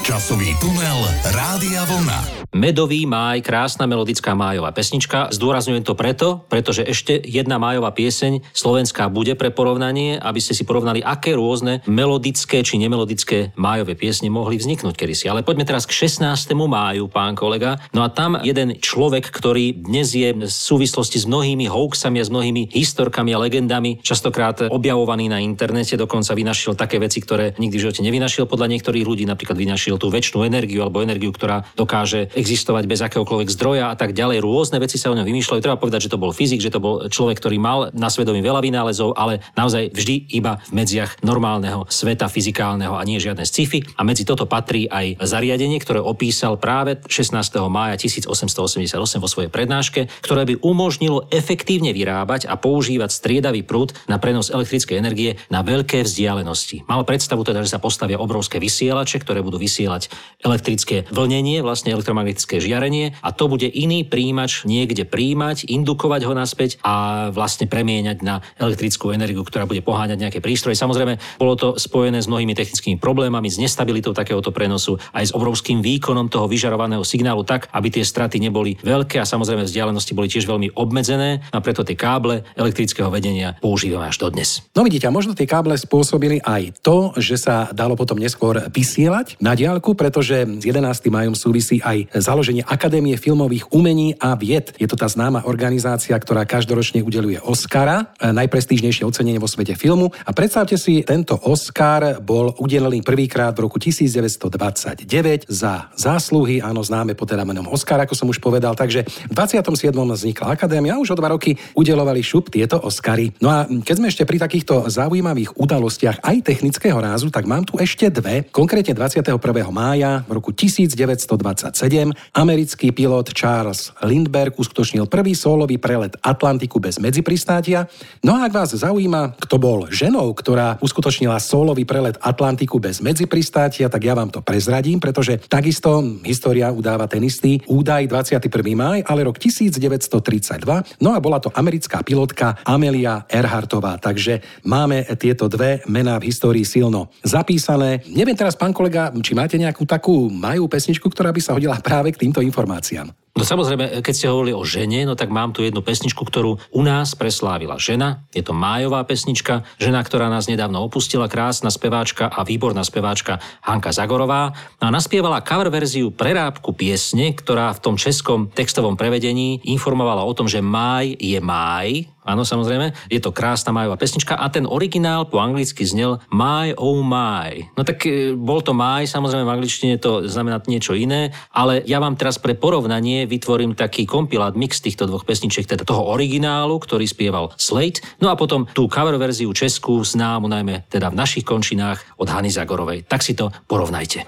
Časový 0.03 0.51
tunel 0.59 1.01
Rádia 1.31 1.87
Vlna. 1.87 2.46
Medový 2.57 3.05
máj, 3.05 3.45
krásna 3.45 3.85
melodická 3.85 4.33
májová 4.33 4.73
pesnička. 4.73 5.29
Zdôrazňujem 5.29 5.85
to 5.85 5.93
preto, 5.93 6.41
pretože 6.49 6.89
ešte 6.89 7.21
jedna 7.21 7.61
májová 7.61 7.93
pieseň 7.93 8.49
slovenská 8.57 9.13
bude 9.13 9.37
pre 9.37 9.53
porovnanie, 9.53 10.17
aby 10.17 10.41
ste 10.41 10.57
si 10.57 10.65
porovnali, 10.65 11.05
aké 11.05 11.37
rôzne 11.37 11.85
melodické 11.85 12.65
či 12.65 12.81
nemelodické 12.81 13.53
májové 13.61 13.93
piesne 13.93 14.33
mohli 14.33 14.57
vzniknúť 14.57 14.97
kedysi. 14.97 15.29
Ale 15.29 15.45
poďme 15.45 15.69
teraz 15.69 15.85
k 15.85 16.09
16. 16.09 16.57
máju, 16.57 17.13
pán 17.13 17.37
kolega. 17.37 17.77
No 17.93 18.01
a 18.01 18.09
tam 18.09 18.41
jeden 18.41 18.81
človek, 18.81 19.29
ktorý 19.29 19.77
dnes 19.77 20.17
je 20.17 20.33
v 20.33 20.49
súvislosti 20.49 21.21
s 21.21 21.29
mnohými 21.29 21.69
hoaxami 21.69 22.25
a 22.25 22.25
s 22.25 22.33
mnohými 22.33 22.73
historkami 22.73 23.37
a 23.37 23.43
legendami, 23.45 24.01
častokrát 24.01 24.73
objavovaný 24.73 25.29
na 25.29 25.45
internete, 25.45 26.01
dokonca 26.01 26.33
vynašiel 26.33 26.73
také 26.73 26.97
veci, 26.97 27.21
ktoré 27.21 27.53
nikdy 27.61 27.77
v 27.77 27.85
živote 27.85 28.01
nevynašiel 28.01 28.49
podľa 28.49 28.73
niektorých 28.73 29.05
ľudí, 29.05 29.29
napríklad 29.29 29.61
vynašiel 29.61 30.01
tú 30.01 30.09
väčšinu 30.09 30.49
energiu 30.49 30.81
alebo 30.81 31.05
energiu, 31.05 31.37
ktorá 31.37 31.61
dokáže 31.77 32.33
existovať 32.47 32.87
bez 32.87 33.03
akéhokoľvek 33.03 33.51
zdroja 33.51 33.91
a 33.91 33.99
tak 33.99 34.15
ďalej. 34.15 34.39
Rôzne 34.39 34.79
veci 34.79 35.03
sa 35.03 35.11
o 35.11 35.19
ňom 35.19 35.27
vymýšľajú. 35.27 35.59
Treba 35.59 35.83
povedať, 35.83 36.07
že 36.07 36.13
to 36.15 36.23
bol 36.23 36.31
fyzik, 36.31 36.63
že 36.63 36.71
to 36.71 36.79
bol 36.79 37.11
človek, 37.11 37.43
ktorý 37.43 37.59
mal 37.59 37.91
na 37.91 38.07
svedomí 38.07 38.39
veľa 38.39 38.63
vynálezov, 38.63 39.19
ale 39.19 39.43
naozaj 39.59 39.91
vždy 39.91 40.31
iba 40.31 40.63
v 40.71 40.79
medziach 40.79 41.19
normálneho 41.27 41.91
sveta 41.91 42.31
fyzikálneho 42.31 42.95
a 42.95 43.03
nie 43.03 43.19
žiadne 43.19 43.43
sci-fi. 43.43 43.83
A 43.99 44.07
medzi 44.07 44.23
toto 44.23 44.47
patrí 44.47 44.87
aj 44.87 45.19
zariadenie, 45.19 45.83
ktoré 45.83 45.99
opísal 45.99 46.55
práve 46.55 47.03
16. 47.11 47.35
mája 47.67 47.99
1888 47.99 48.95
vo 49.19 49.27
svojej 49.27 49.51
prednáške, 49.51 50.07
ktoré 50.23 50.47
by 50.47 50.63
umožnilo 50.63 51.27
efektívne 51.35 51.91
vyrábať 51.91 52.47
a 52.47 52.55
používať 52.55 53.11
striedavý 53.11 53.67
prúd 53.67 53.97
na 54.07 54.23
prenos 54.23 54.55
elektrickej 54.55 55.01
energie 55.01 55.35
na 55.51 55.67
veľké 55.67 56.05
vzdialenosti. 56.05 56.85
Mal 56.87 57.03
predstavu 57.03 57.43
teda, 57.43 57.65
že 57.65 57.73
sa 57.73 57.83
postavia 57.83 58.21
obrovské 58.21 58.61
vysielače, 58.61 59.25
ktoré 59.25 59.41
budú 59.41 59.57
vysielať 59.57 60.13
elektrické 60.45 61.09
vlnenie, 61.09 61.65
vlastne 61.65 61.97
elektromagnetické 61.97 62.26
elektrické 62.27 62.59
žiarenie 62.59 63.15
a 63.23 63.31
to 63.31 63.47
bude 63.47 63.67
iný 63.67 64.03
príjimač 64.03 64.67
niekde 64.67 65.07
príjmať, 65.07 65.71
indukovať 65.71 66.27
ho 66.27 66.35
naspäť 66.35 66.83
a 66.83 67.29
vlastne 67.31 67.71
premieňať 67.71 68.19
na 68.27 68.43
elektrickú 68.59 69.15
energiu, 69.15 69.47
ktorá 69.47 69.67
bude 69.67 69.83
poháňať 69.83 70.19
nejaké 70.19 70.39
prístroje. 70.43 70.75
Samozrejme, 70.75 71.39
bolo 71.39 71.55
to 71.55 71.69
spojené 71.79 72.19
s 72.23 72.31
mnohými 72.31 72.55
technickými 72.55 72.99
problémami, 72.99 73.47
s 73.47 73.63
nestabilitou 73.63 74.15
takéhoto 74.15 74.51
prenosu, 74.51 74.99
aj 75.15 75.31
s 75.31 75.35
obrovským 75.35 75.83
výkonom 75.83 76.27
toho 76.27 76.51
vyžarovaného 76.51 77.07
signálu 77.07 77.47
tak, 77.47 77.71
aby 77.71 77.89
tie 77.91 78.05
straty 78.05 78.43
neboli 78.43 78.79
veľké 78.83 79.23
a 79.23 79.29
samozrejme 79.29 79.67
vzdialenosti 79.69 80.17
boli 80.17 80.31
tiež 80.31 80.49
veľmi 80.49 80.75
obmedzené 80.75 81.45
a 81.53 81.59
preto 81.61 81.87
tie 81.87 81.99
káble 81.99 82.43
elektrického 82.57 83.11
vedenia 83.13 83.55
používame 83.61 84.09
až 84.09 84.19
dodnes. 84.23 84.65
No 84.73 84.83
vidíte, 84.83 85.07
a 85.07 85.15
možno 85.15 85.37
tie 85.37 85.47
káble 85.47 85.77
spôsobili 85.77 86.43
aj 86.43 86.81
to, 86.83 87.15
že 87.19 87.39
sa 87.39 87.71
dalo 87.71 87.95
potom 87.95 88.19
neskôr 88.19 88.67
vysielať 88.73 89.39
na 89.39 89.53
diálku, 89.57 89.95
pretože 89.97 90.45
s 90.45 90.65
11. 90.65 90.83
majom 91.13 91.35
súvisí 91.37 91.79
aj 91.85 92.16
založenie 92.21 92.63
Akadémie 92.67 93.17
filmových 93.17 93.73
umení 93.73 94.15
a 94.21 94.37
vied. 94.37 94.75
Je 94.77 94.89
to 94.89 94.99
tá 94.99 95.09
známa 95.09 95.47
organizácia, 95.47 96.17
ktorá 96.17 96.45
každoročne 96.47 97.01
udeluje 97.03 97.41
Oscara, 97.43 98.13
e, 98.19 98.33
najprestížnejšie 98.35 99.07
ocenenie 99.07 99.41
vo 99.41 99.49
svete 99.49 99.75
filmu. 99.75 100.13
A 100.25 100.31
predstavte 100.37 100.77
si, 100.77 101.03
tento 101.03 101.37
Oscar 101.47 102.21
bol 102.23 102.55
udelený 102.59 103.03
prvýkrát 103.03 103.57
v 103.57 103.67
roku 103.67 103.81
1929 103.81 105.49
za 105.49 105.91
zásluhy, 105.95 106.61
áno, 106.63 106.85
známe 106.85 107.17
pod 107.17 107.33
teda 107.33 107.43
menom 107.43 107.67
Oscar, 107.73 108.03
ako 108.03 108.15
som 108.15 108.31
už 108.31 108.39
povedal. 108.39 108.77
Takže 108.77 109.03
v 109.07 109.33
27. 109.33 109.93
vznikla 109.93 110.55
Akadémia 110.55 110.95
a 110.97 111.03
už 111.03 111.15
o 111.15 111.19
dva 111.19 111.35
roky 111.35 111.59
udelovali 111.75 112.23
šup 112.23 112.53
tieto 112.53 112.79
Oscary. 112.83 113.33
No 113.43 113.51
a 113.51 113.67
keď 113.67 113.95
sme 113.97 114.09
ešte 114.13 114.29
pri 114.29 114.39
takýchto 114.39 114.87
zaujímavých 114.87 115.59
udalostiach 115.59 116.23
aj 116.23 116.37
technického 116.47 116.99
rázu, 117.01 117.33
tak 117.33 117.49
mám 117.49 117.67
tu 117.67 117.79
ešte 117.81 118.09
dve. 118.13 118.47
Konkrétne 118.53 118.95
21. 118.95 119.35
mája 119.73 120.23
v 120.29 120.31
roku 120.39 120.55
1927 120.55 122.06
americký 122.35 122.93
pilot 122.93 123.33
Charles 123.33 123.95
Lindbergh 124.05 124.53
uskutočnil 124.59 125.09
prvý 125.09 125.33
sólový 125.33 125.81
prelet 125.81 126.13
Atlantiku 126.21 126.77
bez 126.77 127.01
medzipristátia. 127.01 127.89
No 128.21 128.37
a 128.37 128.45
ak 128.45 128.53
vás 128.53 128.71
zaujíma, 128.77 129.41
kto 129.41 129.57
bol 129.57 129.89
ženou, 129.89 130.35
ktorá 130.37 130.77
uskutočnila 130.85 131.41
sólový 131.41 131.89
prelet 131.89 132.21
Atlantiku 132.21 132.77
bez 132.77 133.01
medzipristátia, 133.01 133.89
tak 133.89 134.03
ja 134.05 134.13
vám 134.13 134.29
to 134.29 134.45
prezradím, 134.45 135.01
pretože 135.01 135.41
takisto 135.49 136.05
história 136.23 136.69
udáva 136.69 137.09
ten 137.09 137.25
istý 137.25 137.65
údaj 137.65 138.11
21. 138.13 138.53
maj, 138.77 139.01
ale 139.09 139.25
rok 139.25 139.41
1932. 139.41 141.01
No 141.01 141.17
a 141.17 141.19
bola 141.19 141.41
to 141.41 141.49
americká 141.57 142.05
pilotka 142.05 142.61
Amelia 142.69 143.25
Earhartová. 143.33 143.97
Takže 143.97 144.45
máme 144.69 145.09
tieto 145.17 145.49
dve 145.49 145.81
mená 145.89 146.21
v 146.21 146.29
histórii 146.29 146.69
silno 146.69 147.09
zapísané. 147.25 148.05
Neviem 148.13 148.37
teraz, 148.37 148.53
pán 148.53 148.77
kolega, 148.77 149.09
či 149.25 149.33
máte 149.33 149.57
nejakú 149.57 149.89
takú 149.89 150.29
majú 150.29 150.69
pesničku, 150.69 151.09
ktorá 151.09 151.33
by 151.33 151.41
sa 151.41 151.57
hodila 151.57 151.81
práve 151.81 151.96
k 152.13 152.21
týmto 152.27 152.41
informáciám. 152.41 153.26
No 153.37 153.45
samozrejme, 153.45 154.01
keď 154.01 154.15
ste 154.17 154.33
hovorili 154.33 154.57
o 154.57 154.65
žene, 154.65 155.05
no 155.05 155.13
tak 155.13 155.29
mám 155.29 155.53
tu 155.53 155.61
jednu 155.61 155.85
pesničku, 155.85 156.25
ktorú 156.25 156.57
u 156.57 156.81
nás 156.81 157.13
preslávila 157.13 157.77
žena. 157.77 158.25
Je 158.33 158.41
to 158.41 158.57
májová 158.57 159.05
pesnička, 159.05 159.61
žena, 159.77 160.01
ktorá 160.01 160.33
nás 160.33 160.49
nedávno 160.49 160.81
opustila, 160.81 161.29
krásna 161.29 161.69
speváčka 161.69 162.33
a 162.33 162.49
výborná 162.49 162.81
speváčka 162.81 163.37
Hanka 163.61 163.93
Zagorová. 163.93 164.57
A 164.81 164.89
naspievala 164.89 165.45
cover 165.45 165.69
verziu 165.69 166.09
prerábku 166.09 166.73
piesne, 166.73 167.37
ktorá 167.37 167.77
v 167.77 167.83
tom 167.85 168.01
českom 168.01 168.49
textovom 168.49 168.97
prevedení 168.97 169.61
informovala 169.69 170.25
o 170.25 170.33
tom, 170.33 170.49
že 170.49 170.65
máj 170.65 171.13
je 171.21 171.37
máj, 171.37 172.09
Áno, 172.27 172.43
samozrejme, 172.43 172.91
je 173.07 173.23
to 173.23 173.31
krásna 173.31 173.71
majová 173.71 173.95
pesnička 173.95 174.35
a 174.35 174.51
ten 174.51 174.67
originál 174.67 175.31
po 175.31 175.39
anglicky 175.39 175.87
znel 175.87 176.19
My 176.35 176.75
Oh 176.75 176.99
My. 177.07 177.71
No 177.79 177.87
tak 177.87 178.03
e, 178.03 178.35
bol 178.35 178.67
to 178.67 178.75
My, 178.75 179.07
samozrejme 179.07 179.47
v 179.47 179.55
angličtine 179.55 179.95
to 180.03 180.27
znamená 180.27 180.59
niečo 180.67 180.99
iné, 180.99 181.31
ale 181.55 181.87
ja 181.87 182.03
vám 182.03 182.19
teraz 182.19 182.43
pre 182.43 182.59
porovnanie 182.59 183.26
vytvorím 183.27 183.77
taký 183.77 184.07
kompilát, 184.07 184.57
mix 184.57 184.81
týchto 184.81 185.05
dvoch 185.05 185.27
pesničiek, 185.27 185.67
teda 185.67 185.85
toho 185.85 186.07
originálu, 186.09 186.79
ktorý 186.81 187.05
spieval 187.05 187.53
Slate, 187.59 188.01
no 188.23 188.33
a 188.33 188.39
potom 188.39 188.65
tú 188.73 188.87
cover 188.89 189.19
verziu 189.21 189.53
českú, 189.53 190.01
známu 190.01 190.49
najmä 190.49 190.89
teda 190.89 191.13
v 191.13 191.19
našich 191.19 191.45
končinách 191.45 192.01
od 192.17 192.31
Hany 192.31 192.49
Zagorovej. 192.49 193.05
Tak 193.05 193.21
si 193.21 193.35
to 193.35 193.53
porovnajte. 193.67 194.25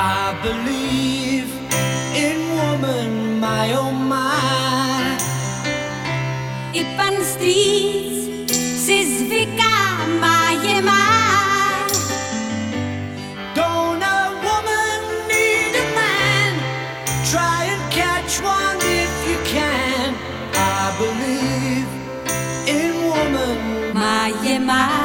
I 0.00 0.32
believe 0.40 1.52
in 2.16 2.40
woman, 2.56 3.38
my 3.38 3.76
oh 3.76 3.90
i 6.70 6.86
pan 6.96 7.18
strýc 7.20 8.09
si 8.09 8.09
Má 24.70 24.99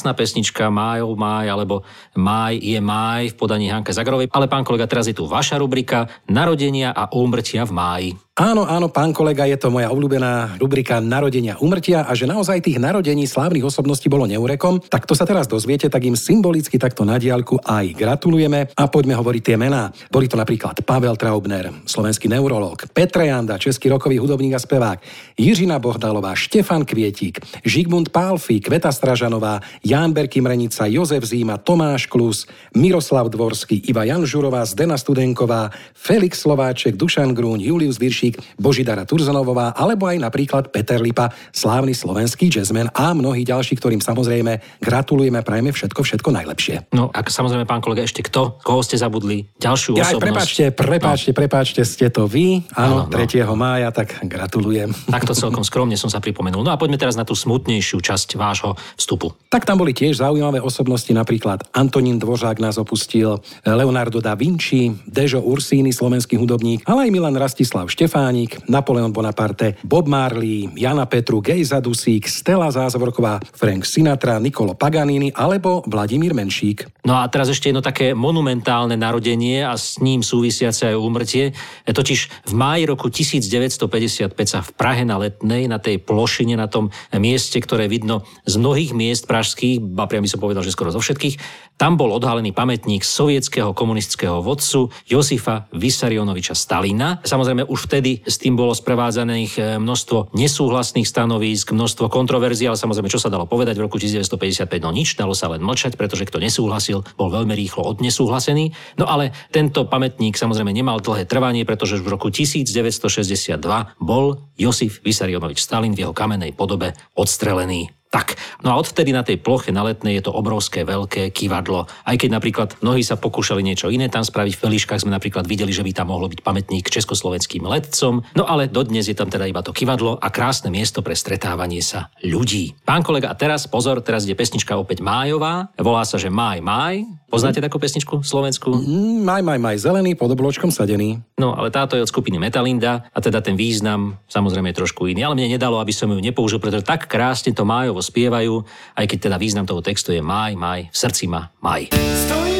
krásna 0.00 0.16
pesnička 0.16 0.72
Máj, 0.72 1.04
Máj, 1.04 1.52
alebo 1.52 1.84
Máj 2.16 2.56
je 2.56 2.80
Máj 2.80 3.36
v 3.36 3.36
podaní 3.36 3.68
Hanke 3.68 3.92
Zagrovej. 3.92 4.32
Ale 4.32 4.48
pán 4.48 4.64
kolega, 4.64 4.88
teraz 4.88 5.04
je 5.04 5.12
tu 5.12 5.28
vaša 5.28 5.60
rubrika 5.60 6.08
Narodenia 6.24 6.88
a 6.88 7.12
úmrtia 7.12 7.68
v 7.68 7.72
máji. 7.76 8.10
Áno, 8.40 8.64
áno, 8.64 8.88
pán 8.88 9.12
kolega, 9.12 9.44
je 9.44 9.60
to 9.60 9.68
moja 9.68 9.92
obľúbená 9.92 10.56
rubrika 10.56 10.96
Narodenia 10.96 11.60
umrtia 11.60 12.08
a 12.08 12.16
že 12.16 12.24
naozaj 12.24 12.64
tých 12.64 12.80
narodení 12.80 13.28
slávnych 13.28 13.68
osobností 13.68 14.08
bolo 14.08 14.24
neurekom, 14.24 14.80
tak 14.80 15.04
to 15.04 15.12
sa 15.12 15.28
teraz 15.28 15.44
dozviete, 15.44 15.92
tak 15.92 16.00
im 16.08 16.16
symbolicky 16.16 16.80
takto 16.80 17.04
na 17.04 17.20
diálku 17.20 17.60
aj 17.60 17.92
gratulujeme 17.92 18.72
a 18.72 18.88
poďme 18.88 19.12
hovoriť 19.20 19.42
tie 19.44 19.60
mená. 19.60 19.92
Boli 20.08 20.24
to 20.24 20.40
napríklad 20.40 20.72
Pavel 20.88 21.20
Traubner, 21.20 21.68
slovenský 21.84 22.32
neurolog, 22.32 22.80
Petra 22.96 23.28
Janda, 23.28 23.60
český 23.60 23.92
rokový 23.92 24.16
hudobník 24.16 24.56
a 24.56 24.60
spevák, 24.64 25.04
Jiřina 25.36 25.76
Bohdalová, 25.76 26.32
Štefan 26.32 26.88
Kvietík, 26.88 27.44
Žigmund 27.68 28.08
Pálfi, 28.08 28.64
Kveta 28.64 28.88
Stražanová, 28.88 29.60
Ján 29.84 30.16
Berkimrenica, 30.16 30.88
Jozef 30.88 31.28
Zíma, 31.28 31.60
Tomáš 31.60 32.08
Klus, 32.08 32.48
Miroslav 32.72 33.28
Dvorský, 33.28 33.84
Iva 33.84 34.08
Janžurová, 34.08 34.64
Zdena 34.64 34.96
Studenková, 34.96 35.68
Felix 35.92 36.40
Slováček, 36.40 36.96
Dušan 36.96 37.36
Grún, 37.36 37.60
Julius 37.60 38.00
Viršík, 38.00 38.29
Kováčik, 38.30 38.58
Božidara 38.60 39.04
Turzonovová 39.04 39.74
alebo 39.74 40.06
aj 40.06 40.18
napríklad 40.22 40.70
Peter 40.70 41.00
Lipa, 41.02 41.32
slávny 41.50 41.96
slovenský 41.96 42.52
jazzman 42.52 42.92
a 42.94 43.10
mnohí 43.16 43.42
ďalší, 43.42 43.76
ktorým 43.80 43.98
samozrejme 43.98 44.60
gratulujeme, 44.78 45.42
prajeme 45.42 45.74
všetko, 45.74 46.00
všetko 46.04 46.28
najlepšie. 46.30 46.76
No 46.94 47.10
a 47.10 47.18
samozrejme, 47.24 47.66
pán 47.66 47.82
kolega, 47.82 48.06
ešte 48.06 48.22
kto? 48.22 48.60
Koho 48.62 48.84
ste 48.84 49.00
zabudli? 49.00 49.48
Ďalšiu 49.58 49.98
ja, 49.98 50.06
osobnosť? 50.06 50.22
Prepačte, 50.22 50.64
prepačte, 50.70 51.30
no. 51.32 51.36
prepačte, 51.36 51.80
ste 51.82 52.06
to 52.12 52.28
vy. 52.28 52.62
Áno, 52.76 53.08
no, 53.08 53.12
3. 53.12 53.42
mája, 53.56 53.88
tak 53.90 54.20
gratulujem. 54.22 54.92
Takto 55.16 55.32
celkom 55.34 55.64
skromne 55.64 55.96
som 55.98 56.12
sa 56.12 56.22
pripomenul. 56.22 56.62
No 56.62 56.70
a 56.70 56.78
poďme 56.78 57.00
teraz 57.00 57.16
na 57.16 57.24
tú 57.24 57.34
smutnejšiu 57.34 57.98
časť 57.98 58.36
vášho 58.36 58.76
vstupu. 59.00 59.32
Tak 59.48 59.66
tam 59.66 59.80
boli 59.80 59.96
tiež 59.96 60.20
zaujímavé 60.20 60.60
osobnosti, 60.60 61.10
napríklad 61.10 61.64
Antonín 61.72 62.20
Dvořák 62.20 62.60
nás 62.60 62.76
opustil, 62.76 63.40
Leonardo 63.64 64.20
da 64.20 64.36
Vinci, 64.36 64.92
Dežo 65.08 65.40
Ursíny, 65.40 65.90
slovenský 65.90 66.36
hudobník, 66.36 66.84
ale 66.84 67.08
aj 67.08 67.10
Milan 67.10 67.36
Rastislav 67.40 67.88
Štefán 67.88 68.19
Štefánik, 68.20 68.68
Napoleon 68.68 69.08
Bonaparte, 69.16 69.80
Bob 69.80 70.04
Marley, 70.04 70.68
Jana 70.76 71.08
Petru, 71.08 71.40
Gejza 71.40 71.80
Dusík, 71.80 72.28
Stella 72.28 72.68
Zázvorková, 72.68 73.40
Frank 73.56 73.88
Sinatra, 73.88 74.36
Nikolo 74.36 74.76
Paganini 74.76 75.32
alebo 75.32 75.80
Vladimír 75.88 76.36
Menšík. 76.36 77.00
No 77.08 77.16
a 77.16 77.24
teraz 77.32 77.48
ešte 77.48 77.72
jedno 77.72 77.80
také 77.80 78.12
monumentálne 78.12 78.92
narodenie 78.92 79.64
a 79.64 79.72
s 79.72 79.96
ním 80.04 80.20
súvisiace 80.20 80.92
aj 80.92 81.00
úmrtie. 81.00 81.56
E, 81.88 81.96
totiž 81.96 82.44
v 82.44 82.52
máji 82.52 82.84
roku 82.84 83.08
1955 83.08 84.36
sa 84.44 84.60
v 84.60 84.70
Prahe 84.76 85.00
na 85.08 85.16
Letnej, 85.16 85.64
na 85.64 85.80
tej 85.80 85.96
plošine, 86.04 86.60
na 86.60 86.68
tom 86.68 86.92
mieste, 87.16 87.56
ktoré 87.56 87.88
vidno 87.88 88.28
z 88.44 88.60
mnohých 88.60 88.92
miest 88.92 89.24
pražských, 89.24 89.80
ba 89.80 90.04
priam 90.04 90.20
by 90.20 90.28
som 90.28 90.44
povedal, 90.44 90.60
že 90.60 90.76
skoro 90.76 90.92
zo 90.92 91.00
všetkých, 91.00 91.40
tam 91.80 91.96
bol 91.96 92.12
odhalený 92.12 92.52
pamätník 92.52 93.00
sovietského 93.00 93.72
komunistického 93.72 94.44
vodcu 94.44 94.92
Josifa 95.08 95.64
Vysarionoviča 95.72 96.52
Stalina. 96.52 97.24
Samozrejme, 97.24 97.64
už 97.64 97.88
vtedy 97.88 97.99
s 98.02 98.36
tým 98.40 98.56
bolo 98.56 98.72
sprevádzaných 98.72 99.52
eh, 99.60 99.64
množstvo 99.76 100.32
nesúhlasných 100.32 101.06
stanovísk, 101.06 101.76
množstvo 101.76 102.08
kontroverzií, 102.08 102.66
ale 102.66 102.80
samozrejme, 102.80 103.12
čo 103.12 103.20
sa 103.20 103.28
dalo 103.28 103.44
povedať 103.44 103.76
v 103.76 103.84
roku 103.86 104.00
1955, 104.00 104.66
no 104.80 104.90
nič, 104.90 105.14
dalo 105.14 105.36
sa 105.36 105.52
len 105.52 105.60
mlčať, 105.60 105.94
pretože 106.00 106.26
kto 106.26 106.40
nesúhlasil, 106.40 107.04
bol 107.14 107.28
veľmi 107.28 107.52
rýchlo 107.52 107.84
odnesúhlasený. 107.86 108.72
No 108.96 109.06
ale 109.06 109.36
tento 109.52 109.84
pamätník 109.86 110.34
samozrejme 110.34 110.72
nemal 110.72 110.98
dlhé 111.04 111.28
trvanie, 111.28 111.68
pretože 111.68 112.00
v 112.00 112.08
roku 112.10 112.32
1962 112.32 113.60
bol 114.00 114.40
Josif 114.56 115.04
Vysarionovič 115.04 115.60
Stalin 115.60 115.92
v 115.92 116.08
jeho 116.08 116.14
kamenej 116.16 116.56
podobe 116.56 116.96
odstrelený 117.14 117.99
tak, 118.10 118.34
no 118.66 118.74
a 118.74 118.78
odvtedy 118.82 119.14
na 119.14 119.22
tej 119.22 119.38
ploche 119.38 119.70
na 119.70 119.86
letnej 119.86 120.18
je 120.18 120.26
to 120.26 120.34
obrovské 120.34 120.82
veľké 120.82 121.30
kývadlo. 121.30 121.86
Aj 121.86 122.16
keď 122.18 122.30
napríklad 122.34 122.68
mnohí 122.82 123.06
sa 123.06 123.14
pokúšali 123.14 123.62
niečo 123.62 123.86
iné 123.86 124.10
tam 124.10 124.26
spraviť, 124.26 124.58
v 124.58 124.62
Peliškách 124.66 125.06
sme 125.06 125.14
napríklad 125.14 125.46
videli, 125.46 125.70
že 125.70 125.86
by 125.86 125.94
tam 125.94 126.10
mohlo 126.10 126.26
byť 126.26 126.42
pamätník 126.42 126.90
československým 126.90 127.62
letcom, 127.62 128.26
no 128.34 128.44
ale 128.50 128.66
dodnes 128.66 129.06
je 129.06 129.14
tam 129.14 129.30
teda 129.30 129.46
iba 129.46 129.62
to 129.62 129.70
kývadlo 129.70 130.18
a 130.18 130.26
krásne 130.34 130.74
miesto 130.74 131.06
pre 131.06 131.14
stretávanie 131.14 131.86
sa 131.86 132.10
ľudí. 132.26 132.74
Pán 132.82 133.06
kolega, 133.06 133.30
a 133.30 133.38
teraz 133.38 133.70
pozor, 133.70 134.02
teraz 134.02 134.26
je 134.26 134.34
pesnička 134.34 134.74
opäť 134.74 135.06
májová, 135.06 135.70
volá 135.78 136.02
sa, 136.02 136.18
že 136.18 136.34
Maj, 136.34 136.58
Maj. 136.66 137.06
Poznáte 137.30 137.62
takú 137.62 137.78
pesničku 137.78 138.26
Slovensku? 138.26 138.74
Mm, 138.74 139.22
maj, 139.22 139.42
maj, 139.46 139.58
maj, 139.62 139.76
zelený, 139.78 140.18
pod 140.18 140.34
obločkom 140.34 140.74
sadený. 140.74 141.22
No, 141.38 141.54
ale 141.54 141.70
táto 141.70 141.94
je 141.94 142.02
od 142.02 142.10
skupiny 142.10 142.42
Metalinda 142.42 143.06
a 143.14 143.18
teda 143.22 143.38
ten 143.38 143.54
význam 143.54 144.18
samozrejme 144.26 144.74
je 144.74 144.78
trošku 144.82 145.06
iný, 145.06 145.22
ale 145.22 145.38
mne 145.38 145.54
nedalo, 145.54 145.78
aby 145.78 145.94
som 145.94 146.10
ju 146.10 146.18
nepoužil, 146.18 146.58
pretože 146.58 146.82
tak 146.82 147.06
krásne 147.06 147.54
to 147.54 147.62
májovo 147.62 148.02
spievajú, 148.02 148.66
aj 148.98 149.06
keď 149.06 149.30
teda 149.30 149.36
význam 149.38 149.62
toho 149.62 149.78
textu 149.78 150.10
je 150.10 150.18
maj, 150.18 150.58
maj, 150.58 150.90
v 150.90 150.96
srdci 150.98 151.30
ma 151.30 151.54
maj. 151.62 151.94
Stojím 151.94 152.59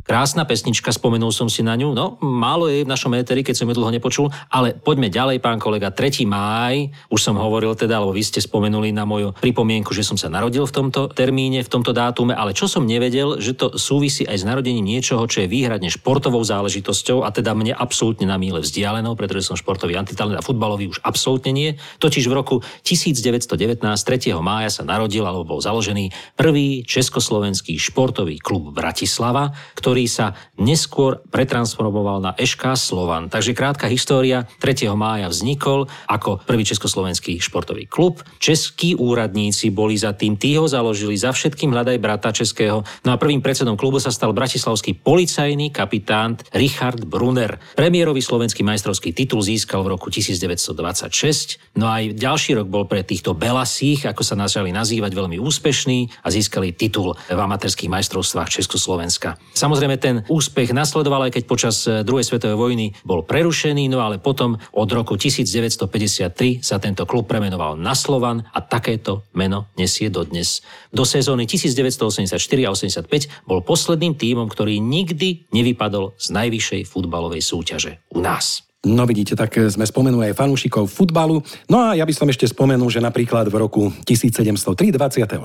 Krásna 0.11 0.43
pesnička, 0.43 0.91
spomenul 0.91 1.31
som 1.31 1.47
si 1.47 1.63
na 1.63 1.71
ňu. 1.71 1.95
No, 1.95 2.19
málo 2.19 2.67
je 2.67 2.83
v 2.83 2.91
našom 2.91 3.15
éteri, 3.15 3.47
keď 3.47 3.63
som 3.63 3.71
ju 3.71 3.79
dlho 3.79 3.95
nepočul, 3.95 4.27
ale 4.51 4.75
poďme 4.75 5.07
ďalej, 5.07 5.39
pán 5.39 5.55
kolega. 5.55 5.87
3. 5.87 6.27
máj, 6.27 6.91
už 7.07 7.31
som 7.31 7.39
hovoril 7.39 7.71
teda, 7.79 7.95
alebo 7.95 8.11
vy 8.11 8.19
ste 8.19 8.43
spomenuli 8.43 8.91
na 8.91 9.07
moju 9.07 9.31
pripomienku, 9.39 9.95
že 9.95 10.03
som 10.03 10.19
sa 10.19 10.27
narodil 10.27 10.67
v 10.67 10.75
tomto 10.75 11.07
termíne, 11.15 11.63
v 11.63 11.71
tomto 11.71 11.95
dátume, 11.95 12.35
ale 12.35 12.51
čo 12.51 12.67
som 12.67 12.83
nevedel, 12.83 13.39
že 13.39 13.55
to 13.55 13.79
súvisí 13.79 14.27
aj 14.27 14.35
s 14.35 14.43
narodením 14.43 14.83
niečoho, 14.83 15.23
čo 15.31 15.47
je 15.47 15.47
výhradne 15.47 15.87
športovou 15.87 16.43
záležitosťou 16.43 17.23
a 17.23 17.31
teda 17.31 17.55
mne 17.55 17.71
absolútne 17.71 18.27
na 18.27 18.35
míle 18.35 18.59
vzdialenou, 18.59 19.15
pretože 19.15 19.47
som 19.47 19.55
športový 19.55 19.95
antitalent 19.95 20.35
a 20.35 20.43
futbalový 20.43 20.91
už 20.91 20.99
absolútne 21.07 21.55
nie. 21.55 21.79
Totiž 22.03 22.27
v 22.27 22.35
roku 22.35 22.59
1919, 22.83 23.79
3. 23.79 24.35
mája 24.43 24.75
sa 24.75 24.83
narodil 24.83 25.23
alebo 25.23 25.55
bol 25.55 25.63
založený 25.63 26.11
prvý 26.35 26.83
československý 26.83 27.79
športový 27.79 28.43
klub 28.43 28.75
Bratislava, 28.75 29.55
ktorý 29.79 30.00
ktorý 30.01 30.17
sa 30.17 30.33
neskôr 30.57 31.21
pretransformoval 31.29 32.25
na 32.25 32.31
Eška 32.33 32.73
Slovan. 32.73 33.29
Takže 33.29 33.53
krátka 33.53 33.85
história. 33.85 34.49
3. 34.57 34.89
mája 34.97 35.29
vznikol 35.29 35.85
ako 36.09 36.41
prvý 36.41 36.65
československý 36.65 37.37
športový 37.37 37.85
klub. 37.85 38.25
Českí 38.41 38.97
úradníci 38.97 39.69
boli 39.69 39.93
za 39.93 40.17
tým, 40.17 40.41
tí 40.41 40.57
ho 40.57 40.65
založili, 40.65 41.13
za 41.13 41.29
všetkým 41.29 41.69
hľadaj 41.69 42.01
brata 42.01 42.33
českého. 42.33 42.81
No 43.05 43.13
a 43.13 43.21
prvým 43.21 43.45
predsedom 43.45 43.77
klubu 43.77 44.01
sa 44.01 44.09
stal 44.09 44.33
bratislavský 44.33 44.97
policajný 44.97 45.69
kapitán 45.69 46.41
Richard 46.49 47.05
Brunner. 47.05 47.61
Premiérový 47.77 48.25
slovenský 48.25 48.65
majstrovský 48.65 49.13
titul 49.13 49.45
získal 49.45 49.85
v 49.85 49.93
roku 49.93 50.09
1926. 50.09 51.77
No 51.77 51.85
aj 51.85 52.17
ďalší 52.17 52.57
rok 52.57 52.73
bol 52.73 52.89
pre 52.89 53.05
týchto 53.05 53.37
Belasích, 53.37 54.09
ako 54.09 54.25
sa 54.25 54.33
nazvali 54.33 54.73
nazývať, 54.73 55.13
veľmi 55.13 55.37
úspešný 55.37 56.25
a 56.25 56.33
získali 56.33 56.73
titul 56.73 57.13
v 57.29 57.37
amatérských 57.37 57.93
majstrovstvách 57.93 58.49
Československa. 58.49 59.37
Samozrejme 59.51 59.90
Samozrejme, 59.91 60.23
ten 60.23 60.31
úspech 60.31 60.71
nasledoval, 60.71 61.27
aj 61.27 61.35
keď 61.35 61.43
počas 61.43 61.83
e, 61.83 62.07
druhej 62.07 62.23
svetovej 62.23 62.55
vojny 62.55 62.95
bol 63.03 63.27
prerušený, 63.27 63.91
no 63.91 63.99
ale 63.99 64.23
potom 64.23 64.55
od 64.71 64.87
roku 64.87 65.19
1953 65.19 66.63
sa 66.63 66.79
tento 66.79 67.03
klub 67.03 67.27
premenoval 67.27 67.75
na 67.75 67.91
Slovan 67.91 68.47
a 68.55 68.63
takéto 68.63 69.27
meno 69.35 69.67
nesie 69.75 70.07
dodnes. 70.07 70.63
Do 70.95 71.03
sezóny 71.03 71.43
1984 71.43 72.39
a 72.39 72.69
85 72.71 73.43
bol 73.43 73.59
posledným 73.67 74.15
tímom, 74.15 74.47
ktorý 74.47 74.79
nikdy 74.79 75.51
nevypadol 75.51 76.15
z 76.15 76.27
najvyššej 76.31 76.81
futbalovej 76.87 77.43
súťaže 77.43 77.99
u 78.15 78.23
nás. 78.23 78.70
No 78.81 79.05
vidíte, 79.05 79.37
tak 79.37 79.53
sme 79.53 79.85
spomenuli 79.85 80.33
aj 80.33 80.41
fanúšikov 80.41 80.89
futbalu. 80.89 81.45
No 81.69 81.85
a 81.85 81.93
ja 81.93 82.01
by 82.01 82.17
som 82.17 82.25
ešte 82.25 82.49
spomenul, 82.49 82.89
že 82.89 82.97
napríklad 82.97 83.45
v 83.45 83.61
roku 83.61 83.93
1703, 84.09 84.97
27. 84.97 85.37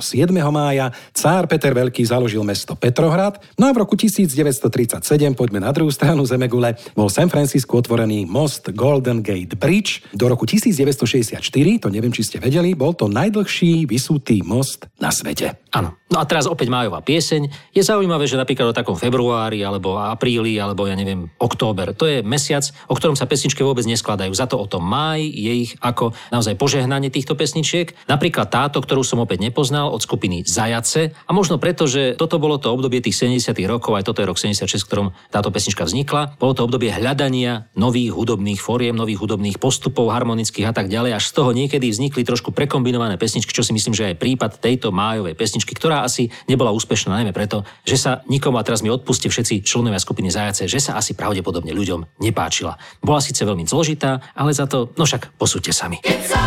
mája, 0.48 0.88
cár 1.12 1.44
Peter 1.44 1.76
Veľký 1.76 2.00
založil 2.00 2.40
mesto 2.48 2.72
Petrohrad. 2.72 3.36
No 3.60 3.68
a 3.68 3.76
v 3.76 3.84
roku 3.84 3.92
1937, 3.92 5.04
poďme 5.36 5.60
na 5.60 5.68
druhú 5.68 5.92
stranu 5.92 6.24
Zemegule, 6.24 6.80
bol 6.96 7.12
San 7.12 7.28
Francisco 7.28 7.76
otvorený 7.76 8.24
most 8.24 8.72
Golden 8.72 9.20
Gate 9.20 9.52
Bridge. 9.52 10.00
Do 10.16 10.32
roku 10.32 10.48
1964, 10.48 11.36
to 11.84 11.92
neviem, 11.92 12.16
či 12.16 12.24
ste 12.24 12.40
vedeli, 12.40 12.72
bol 12.72 12.96
to 12.96 13.04
najdlhší 13.04 13.84
vysutý 13.84 14.40
most 14.48 14.88
na 14.96 15.12
svete. 15.12 15.60
Áno. 15.76 15.92
No 16.08 16.22
a 16.22 16.24
teraz 16.24 16.48
opäť 16.48 16.72
májová 16.72 17.04
pieseň. 17.04 17.52
Je 17.74 17.82
zaujímavé, 17.84 18.24
že 18.24 18.40
napríklad 18.40 18.72
o 18.72 18.78
takom 18.78 18.96
februári, 18.96 19.60
alebo 19.60 20.00
apríli, 20.00 20.56
alebo 20.56 20.88
ja 20.88 20.96
neviem, 20.96 21.28
október. 21.36 21.92
To 21.98 22.08
je 22.08 22.24
mesiac, 22.24 22.64
o 22.88 22.96
ktorom 22.96 23.18
sa 23.18 23.25
pesničky 23.26 23.60
vôbec 23.60 23.84
neskladajú. 23.84 24.32
Za 24.32 24.46
to 24.46 24.56
o 24.56 24.66
tom 24.66 24.86
máj 24.86 25.26
je 25.26 25.52
ich 25.68 25.72
ako 25.82 26.14
naozaj 26.32 26.56
požehnanie 26.56 27.10
týchto 27.12 27.34
pesničiek. 27.34 27.92
Napríklad 28.06 28.48
táto, 28.48 28.78
ktorú 28.78 29.02
som 29.02 29.22
opäť 29.22 29.42
nepoznal 29.42 29.90
od 29.90 30.00
skupiny 30.00 30.46
Zajace. 30.46 31.12
A 31.26 31.30
možno 31.34 31.58
preto, 31.58 31.90
že 31.90 32.14
toto 32.14 32.38
bolo 32.38 32.56
to 32.56 32.70
obdobie 32.70 33.02
tých 33.02 33.18
70 33.18 33.52
rokov, 33.66 33.98
aj 33.98 34.06
toto 34.06 34.22
je 34.22 34.30
rok 34.30 34.38
76, 34.38 34.86
v 34.86 34.88
ktorom 34.88 35.08
táto 35.28 35.50
pesnička 35.50 35.82
vznikla. 35.84 36.38
Bolo 36.38 36.54
to 36.54 36.64
obdobie 36.64 36.94
hľadania 36.94 37.68
nových 37.74 38.14
hudobných 38.14 38.62
fóriem, 38.62 38.94
nových 38.94 39.20
hudobných 39.20 39.58
postupov, 39.58 40.14
harmonických 40.14 40.70
a 40.70 40.74
tak 40.74 40.86
ďalej. 40.86 41.18
Až 41.18 41.24
z 41.30 41.32
toho 41.34 41.50
niekedy 41.50 41.90
vznikli 41.90 42.22
trošku 42.22 42.54
prekombinované 42.54 43.18
pesničky, 43.18 43.50
čo 43.50 43.66
si 43.66 43.74
myslím, 43.74 43.92
že 43.92 44.14
je 44.14 44.18
prípad 44.18 44.62
tejto 44.62 44.94
májovej 44.94 45.34
pesničky, 45.34 45.74
ktorá 45.74 46.06
asi 46.06 46.30
nebola 46.46 46.70
úspešná 46.72 47.18
najmä 47.20 47.34
preto, 47.34 47.66
že 47.82 47.98
sa 47.98 48.22
nikomu, 48.30 48.56
a 48.56 48.66
teraz 48.66 48.80
mi 48.80 48.88
odpuste 48.88 49.26
všetci 49.26 49.66
členovia 49.66 49.98
skupiny 49.98 50.30
Zajace, 50.30 50.70
že 50.70 50.78
sa 50.78 50.94
asi 50.96 51.18
pravdepodobne 51.18 51.74
ľuďom 51.74 52.22
nepáčila. 52.22 52.78
Bola 53.02 53.15
síce 53.20 53.44
veľmi 53.44 53.68
zložitá, 53.68 54.20
ale 54.32 54.52
za 54.56 54.64
to, 54.66 54.92
no 54.96 55.04
však 55.04 55.36
posúďte 55.36 55.72
sami. 55.72 55.98
Keď 56.02 56.20
sa 56.24 56.40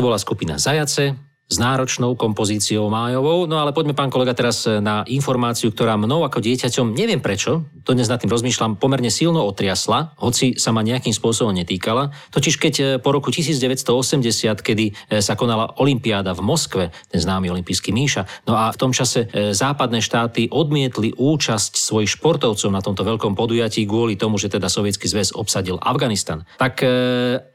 bola 0.00 0.18
skupina 0.18 0.58
Zajace 0.58 1.14
s 1.52 1.60
náročnou 1.60 2.16
kompozíciou 2.16 2.88
májovou. 2.88 3.44
No 3.44 3.60
ale 3.60 3.76
poďme, 3.76 3.92
pán 3.92 4.08
kolega, 4.08 4.32
teraz 4.32 4.64
na 4.64 5.04
informáciu, 5.04 5.68
ktorá 5.68 6.00
mnou 6.00 6.24
ako 6.24 6.40
dieťaťom, 6.40 6.96
neviem 6.96 7.20
prečo, 7.20 7.68
to 7.84 7.92
dnes 7.92 8.08
nad 8.08 8.16
tým 8.16 8.32
rozmýšľam, 8.32 8.80
pomerne 8.80 9.12
silno 9.12 9.44
otriasla, 9.44 10.16
hoci 10.16 10.56
sa 10.56 10.72
ma 10.72 10.80
nejakým 10.80 11.12
spôsobom 11.12 11.52
netýkala. 11.52 12.14
Totiž 12.32 12.56
keď 12.56 12.74
e, 12.80 12.84
po 13.02 13.12
roku 13.12 13.28
1980, 13.28 14.64
kedy 14.64 14.84
e, 14.88 15.20
sa 15.20 15.36
konala 15.36 15.76
Olympiáda 15.76 16.32
v 16.32 16.40
Moskve, 16.40 16.84
ten 17.12 17.20
známy 17.20 17.52
olimpijský 17.52 17.92
Míša, 17.92 18.48
no 18.48 18.56
a 18.56 18.72
v 18.72 18.80
tom 18.80 18.94
čase 18.94 19.28
západné 19.52 20.00
štáty 20.00 20.48
odmietli 20.48 21.12
účasť 21.12 21.76
svojich 21.76 22.16
športovcov 22.16 22.70
na 22.70 22.80
tomto 22.80 23.02
veľkom 23.04 23.34
podujatí 23.36 23.84
kvôli 23.84 24.16
tomu, 24.16 24.38
že 24.38 24.48
teda 24.48 24.70
Sovietsky 24.70 25.10
zväz 25.10 25.34
obsadil 25.34 25.76
Afganistan. 25.82 26.46
Tak 26.56 26.80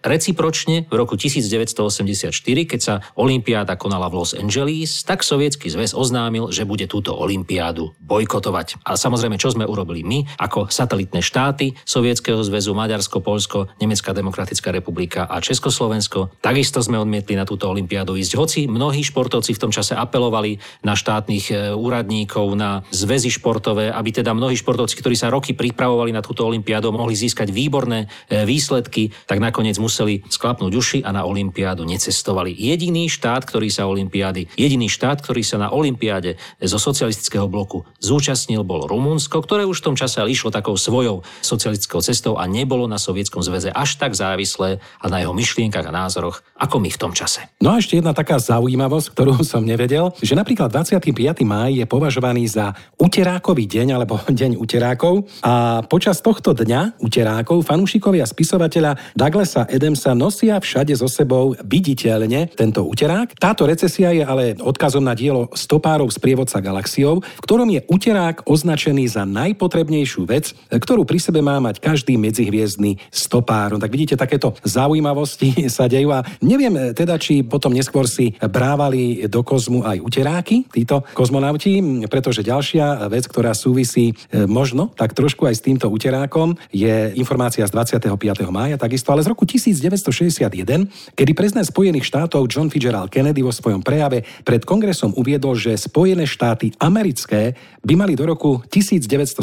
recipročne 0.04 0.86
v 0.92 0.94
roku 0.94 1.16
1984, 1.16 2.34
keď 2.68 2.80
sa 2.80 2.94
Olympiáda 3.16 3.80
konala 3.88 4.12
v 4.12 4.19
Los 4.19 4.36
Angeles, 4.36 5.08
tak 5.08 5.23
Sovietsky 5.23 5.71
zväz 5.71 5.95
oznámil, 5.95 6.52
že 6.52 6.67
bude 6.67 6.91
túto 6.91 7.15
olympiádu 7.15 7.95
bojkotovať. 8.04 8.84
A 8.84 9.00
samozrejme, 9.00 9.39
čo 9.39 9.56
sme 9.56 9.63
urobili 9.63 10.04
my 10.04 10.28
ako 10.36 10.67
satelitné 10.67 11.23
štáty 11.23 11.71
Sovietskeho 11.88 12.43
zväzu, 12.43 12.76
Maďarsko, 12.76 13.23
Polsko, 13.23 13.71
Nemecká 13.80 14.12
demokratická 14.12 14.76
republika 14.76 15.23
a 15.23 15.39
Československo. 15.39 16.36
Takisto 16.43 16.84
sme 16.84 17.00
odmietli 17.00 17.39
na 17.39 17.47
túto 17.47 17.71
olympiádu 17.71 18.19
ísť, 18.19 18.34
hoci 18.36 18.60
mnohí 18.67 19.08
športovci 19.08 19.56
v 19.56 19.62
tom 19.63 19.71
čase 19.71 19.95
apelovali 19.95 20.60
na 20.84 21.00
štátnych 21.00 21.45
e, 21.47 21.71
úradníkov, 21.71 22.60
na 22.60 22.84
zväzy 22.91 23.32
športové, 23.32 23.88
aby 23.88 24.12
teda 24.12 24.36
mnohí 24.36 24.60
športovci, 24.60 25.00
ktorí 25.00 25.15
sa 25.15 25.32
roky 25.32 25.56
pripravovali 25.56 26.12
na 26.12 26.19
túto 26.19 26.43
olympiádu, 26.43 26.91
mohli 26.91 27.15
získať 27.15 27.56
výborné 27.56 28.12
e, 28.28 28.43
výsledky, 28.43 29.15
tak 29.23 29.39
nakoniec 29.39 29.80
museli 29.80 30.28
sklapnúť 30.28 30.73
uši 30.76 31.00
a 31.08 31.15
na 31.15 31.23
olympiádu 31.23 31.88
necestovali. 31.88 32.52
Jediný 32.52 33.08
štát, 33.08 33.47
ktorý 33.47 33.71
sa 33.78 33.86
olympiády, 33.86 34.50
jediný 34.58 34.90
štát, 34.90 35.22
ktorý 35.22 35.46
sa 35.46 35.62
na 35.62 35.70
olympiáde 35.70 36.42
zo 36.58 36.82
socialistického 36.82 37.46
bloku 37.46 37.86
zúčastnil, 38.02 38.66
bol 38.66 38.90
Rumunsko, 38.90 39.38
ktoré 39.46 39.70
už 39.70 39.86
v 39.86 39.94
tom 39.94 39.96
čase 39.96 40.18
išlo 40.26 40.50
takou 40.50 40.74
svojou 40.74 41.22
socialistickou 41.46 42.02
cestou 42.02 42.42
a 42.42 42.50
nebolo 42.50 42.90
na 42.90 42.98
Sovietskom 42.98 43.46
zväze 43.46 43.70
až 43.70 44.02
tak 44.02 44.18
závislé 44.18 44.82
a 44.98 45.06
na 45.06 45.22
jeho 45.22 45.38
myšlienkach 45.38 45.86
a 45.86 45.94
názoroch, 45.94 46.42
ako 46.58 46.82
my 46.82 46.90
v 46.90 46.98
tom 46.98 47.13
čase. 47.13 47.46
No 47.62 47.76
a 47.76 47.78
ešte 47.78 48.02
jedna 48.02 48.18
taká 48.18 48.42
zaujímavosť, 48.42 49.13
ktorú 49.13 49.44
som 49.46 49.62
nevedel, 49.62 50.10
že 50.18 50.34
napríklad 50.34 50.74
25. 50.74 51.13
máj 51.46 51.84
je 51.84 51.86
považovaný 51.86 52.50
za 52.50 52.74
uterákový 52.98 53.70
deň 53.70 53.88
alebo 53.94 54.18
deň 54.42 54.58
uterákov 54.58 55.30
a 55.46 55.86
počas 55.86 56.24
tohto 56.24 56.58
dňa 56.58 56.98
uterákov 57.04 57.62
fanúšikovia 57.68 58.26
spisovateľa 58.26 59.13
Douglasa 59.13 59.68
Adamsa 59.68 60.16
nosia 60.16 60.58
všade 60.58 60.96
so 60.96 61.06
sebou 61.12 61.54
viditeľne 61.68 62.50
tento 62.56 62.88
uterák. 62.88 63.36
Táto 63.36 63.66
recesia 63.67 64.15
je 64.15 64.23
ale 64.23 64.56
odkazom 64.58 65.03
na 65.03 65.12
dielo 65.12 65.51
Stopárov 65.51 66.08
z 66.08 66.17
prievodca 66.23 66.63
galaxiou, 66.63 67.19
v 67.19 67.43
ktorom 67.43 67.67
je 67.67 67.84
uterák 67.91 68.47
označený 68.47 69.12
za 69.12 69.27
najpotrebnejšiu 69.27 70.23
vec, 70.23 70.56
ktorú 70.71 71.03
pri 71.03 71.19
sebe 71.19 71.43
má 71.43 71.60
mať 71.60 71.84
každý 71.84 72.15
medzihviezdny 72.15 73.12
stopár. 73.12 73.75
No, 73.75 73.82
tak 73.84 73.91
vidíte, 73.91 74.15
takéto 74.15 74.56
zaujímavosti 74.63 75.65
sa 75.75 75.91
dejú 75.91 76.15
a 76.15 76.23
neviem 76.39 76.95
teda, 76.95 77.19
či 77.19 77.43
potom 77.43 77.75
neskôr 77.75 78.08
si 78.08 78.32
brávali 78.39 79.27
do 79.27 79.43
kozmu 79.43 79.84
aj 79.84 79.99
uteráky, 79.99 80.63
títo 80.71 81.03
kozmonauti, 81.12 82.06
pretože 82.08 82.45
ďalšia 82.45 83.12
vec, 83.12 83.27
ktorá 83.27 83.51
súvisí 83.51 84.13
e, 84.32 84.45
možno 84.47 84.93
tak 84.93 85.17
trošku 85.17 85.49
aj 85.49 85.56
s 85.58 85.65
týmto 85.65 85.89
uterákom, 85.91 86.56
je 86.71 87.12
informácia 87.17 87.65
z 87.65 87.71
25. 87.73 88.13
mája 88.53 88.77
takisto, 88.77 89.10
ale 89.12 89.25
z 89.25 89.34
roku 89.34 89.43
1961, 89.43 91.17
kedy 91.17 91.32
prezident 91.34 91.65
Spojených 91.65 92.06
štátov 92.06 92.45
John 92.47 92.69
Fitzgerald 92.69 93.10
Kennedy 93.10 93.41
vo 93.41 93.51
svojom 93.58 93.82
prejave 93.82 94.24
pred 94.46 94.62
kongresom 94.63 95.17
uviedol, 95.17 95.58
že 95.58 95.74
Spojené 95.76 96.30
štáty 96.30 96.78
americké 96.78 97.58
by 97.82 97.93
mali 97.98 98.13
do 98.13 98.30
roku 98.30 98.62
1970 98.70 99.36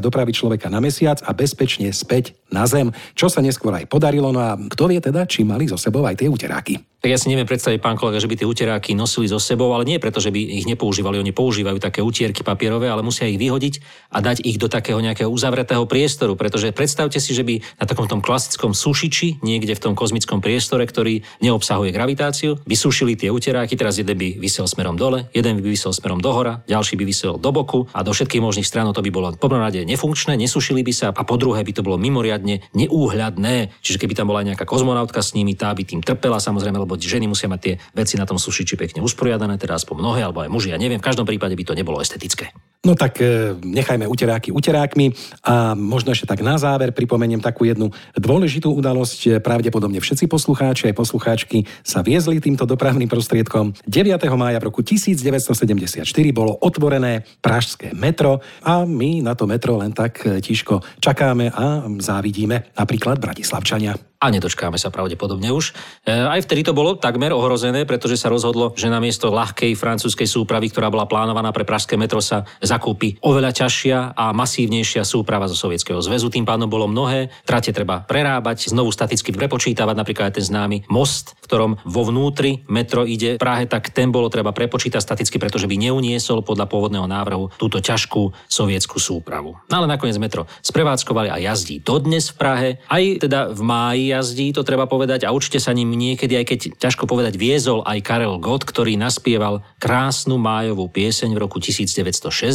dopraviť 0.00 0.34
človeka 0.34 0.66
na 0.72 0.80
mesiac 0.80 1.20
a 1.22 1.36
bezpečne 1.36 1.92
späť 1.92 2.34
na 2.48 2.64
Zem, 2.64 2.90
čo 3.12 3.28
sa 3.28 3.44
neskôr 3.44 3.76
aj 3.76 3.86
podarilo. 3.86 4.32
No 4.32 4.40
a 4.40 4.56
kto 4.56 4.90
vie 4.90 4.98
teda, 4.98 5.28
či 5.28 5.44
mali 5.44 5.68
so 5.68 5.76
sebou 5.76 6.02
aj 6.08 6.18
tie 6.18 6.32
uteráky. 6.32 6.89
Tak 7.00 7.08
ja 7.08 7.16
si 7.16 7.32
neviem 7.32 7.48
predstaviť, 7.48 7.80
pán 7.80 7.96
kolega, 7.96 8.20
že 8.20 8.28
by 8.28 8.36
tie 8.36 8.44
uteráky 8.44 8.92
nosili 8.92 9.24
so 9.24 9.40
sebou, 9.40 9.72
ale 9.72 9.88
nie 9.88 9.96
preto, 9.96 10.20
že 10.20 10.28
by 10.28 10.36
ich 10.36 10.68
nepoužívali. 10.68 11.16
Oni 11.16 11.32
používajú 11.32 11.80
také 11.80 12.04
utierky 12.04 12.44
papierové, 12.44 12.92
ale 12.92 13.00
musia 13.00 13.24
ich 13.24 13.40
vyhodiť 13.40 13.80
a 14.12 14.20
dať 14.20 14.44
ich 14.44 14.60
do 14.60 14.68
takého 14.68 15.00
nejakého 15.00 15.32
uzavretého 15.32 15.88
priestoru. 15.88 16.36
Pretože 16.36 16.76
predstavte 16.76 17.16
si, 17.16 17.32
že 17.32 17.40
by 17.40 17.80
na 17.80 17.88
takom 17.88 18.04
tom 18.04 18.20
klasickom 18.20 18.76
sušiči, 18.76 19.40
niekde 19.40 19.72
v 19.72 19.80
tom 19.80 19.94
kozmickom 19.96 20.44
priestore, 20.44 20.84
ktorý 20.84 21.24
neobsahuje 21.40 21.88
gravitáciu, 21.88 22.60
vysušili 22.68 23.16
tie 23.16 23.32
uteráky, 23.32 23.80
teraz 23.80 23.96
jeden 23.96 24.20
by 24.20 24.36
vysel 24.36 24.68
smerom 24.68 25.00
dole, 25.00 25.24
jeden 25.32 25.56
by 25.56 25.72
vysel 25.72 25.96
smerom 25.96 26.20
dohora, 26.20 26.60
ďalší 26.68 27.00
by 27.00 27.04
vysel 27.08 27.40
do 27.40 27.48
boku 27.48 27.88
a 27.96 28.04
do 28.04 28.12
všetkých 28.12 28.44
možných 28.44 28.68
strán 28.68 28.92
to 28.92 29.00
by 29.00 29.08
bolo 29.08 29.32
po 29.40 29.48
rade 29.48 29.88
nefunkčné, 29.88 30.36
nesušili 30.36 30.84
by 30.84 30.92
sa 30.92 31.06
a 31.16 31.22
po 31.24 31.40
druhé 31.40 31.64
by 31.64 31.72
to 31.72 31.80
bolo 31.80 31.96
mimoriadne 31.96 32.60
neúhľadné. 32.76 33.72
Čiže 33.80 34.04
keby 34.04 34.12
tam 34.12 34.28
bola 34.28 34.44
nejaká 34.44 34.68
kozmonautka 34.68 35.24
s 35.24 35.32
nimi, 35.32 35.56
tá 35.56 35.72
by 35.72 35.80
tým 35.88 36.04
trpela 36.04 36.36
samozrejme, 36.36 36.89
lebo 36.90 36.98
ženy 36.98 37.30
musia 37.30 37.46
mať 37.46 37.60
tie 37.62 37.74
veci 37.94 38.18
na 38.18 38.26
tom 38.26 38.34
sušiči 38.34 38.74
pekne 38.74 39.06
usporiadané, 39.06 39.54
teda 39.62 39.78
aspoň 39.78 40.02
mnohé, 40.02 40.20
alebo 40.26 40.42
aj 40.42 40.50
muži, 40.50 40.74
ja 40.74 40.78
neviem, 40.82 40.98
v 40.98 41.06
každom 41.06 41.22
prípade 41.22 41.54
by 41.54 41.62
to 41.62 41.78
nebolo 41.78 42.02
estetické. 42.02 42.50
No 42.80 42.96
tak 42.96 43.20
e, 43.20 43.52
nechajme 43.60 44.08
uteráky 44.08 44.56
uterákmi 44.56 45.12
a 45.44 45.76
možno 45.76 46.16
ešte 46.16 46.24
tak 46.24 46.40
na 46.40 46.56
záver 46.56 46.96
pripomeniem 46.96 47.36
takú 47.36 47.68
jednu 47.68 47.92
dôležitú 48.16 48.72
udalosť. 48.72 49.44
Pravdepodobne 49.44 50.00
všetci 50.00 50.24
poslucháči 50.24 50.88
aj 50.88 50.96
poslucháčky 50.96 51.68
sa 51.84 52.00
viezli 52.00 52.40
týmto 52.40 52.64
dopravným 52.64 53.04
prostriedkom. 53.04 53.76
9. 53.84 54.16
mája 54.32 54.64
v 54.64 54.72
roku 54.72 54.80
1974 54.80 56.08
bolo 56.32 56.56
otvorené 56.56 57.28
pražské 57.44 57.92
metro 57.92 58.40
a 58.64 58.88
my 58.88 59.28
na 59.28 59.36
to 59.36 59.44
metro 59.44 59.76
len 59.76 59.92
tak 59.92 60.24
e, 60.24 60.40
tiško 60.40 60.80
čakáme 61.04 61.52
a 61.52 61.84
závidíme 61.84 62.72
napríklad 62.80 63.20
Bratislavčania 63.20 63.92
a 64.20 64.28
nedočkáme 64.28 64.76
sa 64.76 64.92
pravdepodobne 64.92 65.48
už. 65.48 65.72
E, 66.04 66.12
aj 66.12 66.44
vtedy 66.44 66.60
to 66.60 66.76
bolo 66.76 67.00
takmer 67.00 67.32
ohrozené, 67.32 67.88
pretože 67.88 68.20
sa 68.20 68.28
rozhodlo, 68.28 68.76
že 68.76 68.92
namiesto 68.92 69.32
ľahkej 69.32 69.72
francúzskej 69.72 70.28
súpravy, 70.28 70.68
ktorá 70.68 70.92
bola 70.92 71.08
plánovaná 71.08 71.48
pre 71.56 71.64
Pražské 71.64 71.96
metro, 71.96 72.20
sa 72.20 72.44
zakúpi 72.70 73.18
oveľa 73.26 73.50
ťažšia 73.50 74.14
a 74.14 74.30
masívnejšia 74.30 75.02
súprava 75.02 75.50
zo 75.50 75.58
Sovietskeho 75.58 75.98
zväzu. 75.98 76.30
Tým 76.30 76.46
pádom 76.46 76.70
bolo 76.70 76.86
mnohé, 76.86 77.34
trate 77.42 77.74
treba 77.74 78.06
prerábať, 78.06 78.70
znovu 78.70 78.94
staticky 78.94 79.34
prepočítavať, 79.34 79.94
napríklad 79.98 80.30
aj 80.30 80.34
ten 80.38 80.46
známy 80.46 80.86
most, 80.86 81.34
v 81.42 81.46
ktorom 81.50 81.70
vo 81.82 82.02
vnútri 82.06 82.62
metro 82.70 83.02
ide 83.02 83.34
Prahe, 83.40 83.66
tak 83.66 83.90
ten 83.90 84.14
bolo 84.14 84.30
treba 84.30 84.54
prepočítať 84.54 85.02
staticky, 85.02 85.42
pretože 85.42 85.66
by 85.66 85.74
neuniesol 85.74 86.46
podľa 86.46 86.70
pôvodného 86.70 87.10
návrhu 87.10 87.50
túto 87.58 87.82
ťažkú 87.82 88.30
sovietskú 88.46 89.02
súpravu. 89.02 89.58
No 89.66 89.74
ale 89.82 89.90
nakoniec 89.90 90.20
metro 90.20 90.46
sprevádzkovali 90.62 91.32
a 91.32 91.40
jazdí 91.40 91.82
dodnes 91.82 92.30
v 92.30 92.36
Prahe, 92.38 92.70
aj 92.86 93.26
teda 93.26 93.50
v 93.50 93.60
máji 93.64 94.04
jazdí, 94.14 94.46
to 94.54 94.62
treba 94.62 94.86
povedať, 94.86 95.26
a 95.26 95.34
určite 95.34 95.58
sa 95.58 95.74
ním 95.74 95.90
niekedy, 95.96 96.36
aj 96.38 96.46
keď 96.46 96.58
ťažko 96.78 97.08
povedať, 97.08 97.40
viezol 97.40 97.82
aj 97.82 98.04
Karel 98.04 98.36
Gott, 98.38 98.62
ktorý 98.62 98.94
naspieval 99.00 99.64
krásnu 99.80 100.36
májovú 100.36 100.86
pieseň 100.92 101.32
v 101.32 101.42
roku 101.42 101.58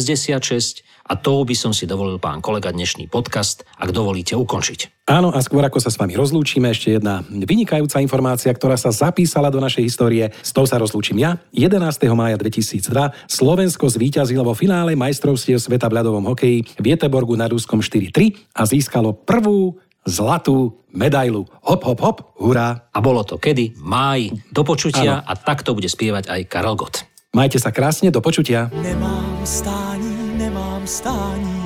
1966 0.06 0.86
a 1.06 1.14
tou 1.14 1.42
by 1.46 1.54
som 1.54 1.70
si 1.70 1.86
dovolil, 1.86 2.18
pán 2.18 2.42
kolega, 2.42 2.74
dnešný 2.74 3.06
podcast, 3.06 3.62
ak 3.78 3.94
dovolíte, 3.94 4.34
ukončiť. 4.34 5.06
Áno, 5.06 5.30
a 5.30 5.38
skôr 5.38 5.62
ako 5.62 5.78
sa 5.78 5.90
s 5.90 5.98
vami 6.02 6.18
rozlúčime, 6.18 6.66
ešte 6.66 6.98
jedna 6.98 7.22
vynikajúca 7.22 8.02
informácia, 8.02 8.50
ktorá 8.50 8.74
sa 8.74 8.90
zapísala 8.90 9.54
do 9.54 9.62
našej 9.62 9.86
histórie. 9.86 10.34
S 10.42 10.50
tou 10.50 10.66
sa 10.66 10.82
rozlúčim 10.82 11.14
ja. 11.22 11.38
11. 11.54 11.78
mája 12.10 12.34
2002 12.42 13.14
Slovensko 13.30 13.86
zvíťazilo 13.86 14.42
vo 14.42 14.58
finále 14.58 14.98
majstrovstiev 14.98 15.62
sveta 15.62 15.86
v 15.86 16.02
ľadovom 16.02 16.26
hokeji 16.34 16.66
v 16.74 16.86
Jeteborgu 16.90 17.38
nad 17.38 17.54
Ruskom 17.54 17.78
4-3 17.78 18.34
a 18.50 18.66
získalo 18.66 19.14
prvú 19.14 19.78
zlatú 20.02 20.82
medailu. 20.90 21.46
Hop, 21.66 21.86
hop, 21.86 22.00
hop, 22.02 22.18
hurá. 22.42 22.90
A 22.90 22.98
bolo 22.98 23.22
to 23.22 23.38
kedy? 23.38 23.78
V 23.78 23.82
máji. 23.86 24.34
Do 24.50 24.66
počutia 24.66 25.22
ano. 25.22 25.26
a 25.26 25.32
takto 25.38 25.70
bude 25.70 25.86
spievať 25.86 26.30
aj 26.30 26.40
Karel 26.50 26.74
Gott. 26.74 27.06
Majte 27.36 27.60
sa 27.60 27.68
krásne, 27.68 28.08
do 28.08 28.24
počutia. 28.24 28.72
Nemám 28.72 29.44
stání, 29.44 30.40
nemám 30.40 30.88
stání, 30.88 31.60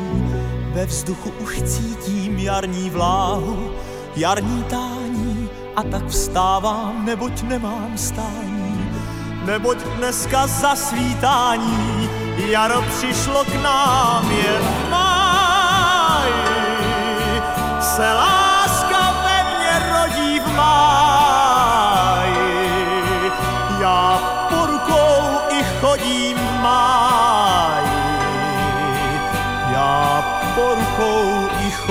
ve 0.75 0.83
vzduchu 0.87 1.31
už 1.47 1.63
cítím 1.63 2.39
jarní 2.39 2.91
vláhu, 2.91 3.71
jarní 4.19 4.67
tání. 4.67 5.47
A 5.79 5.83
tak 5.83 6.11
vstávám, 6.11 7.07
neboť 7.07 7.43
nemám 7.47 7.95
stání, 7.95 8.91
neboť 9.47 9.79
dneska 10.03 10.47
zasvítání, 10.47 12.11
jaro 12.51 12.83
přišlo 12.83 13.45
k 13.45 13.55
nám 13.63 14.27
jen 14.27 14.65
máj 14.91 16.31
se 17.81 18.13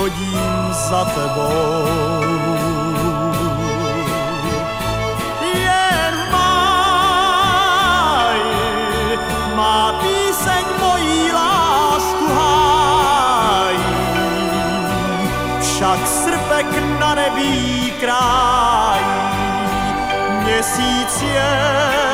chodím 0.10 0.74
za 0.74 1.06
tebou. 1.06 1.86
Jen 5.54 6.16
v 6.16 6.32
máji 6.32 7.60
má 9.56 9.94
píseň 10.02 10.66
mojí 10.80 11.32
lásku 11.32 12.34
hájí, 12.34 13.84
však 15.62 16.08
srpek 16.08 16.66
na 17.00 17.16
nebí 17.16 17.94
krájí, 18.00 19.06
měsíc 20.44 21.22
je 21.22 22.09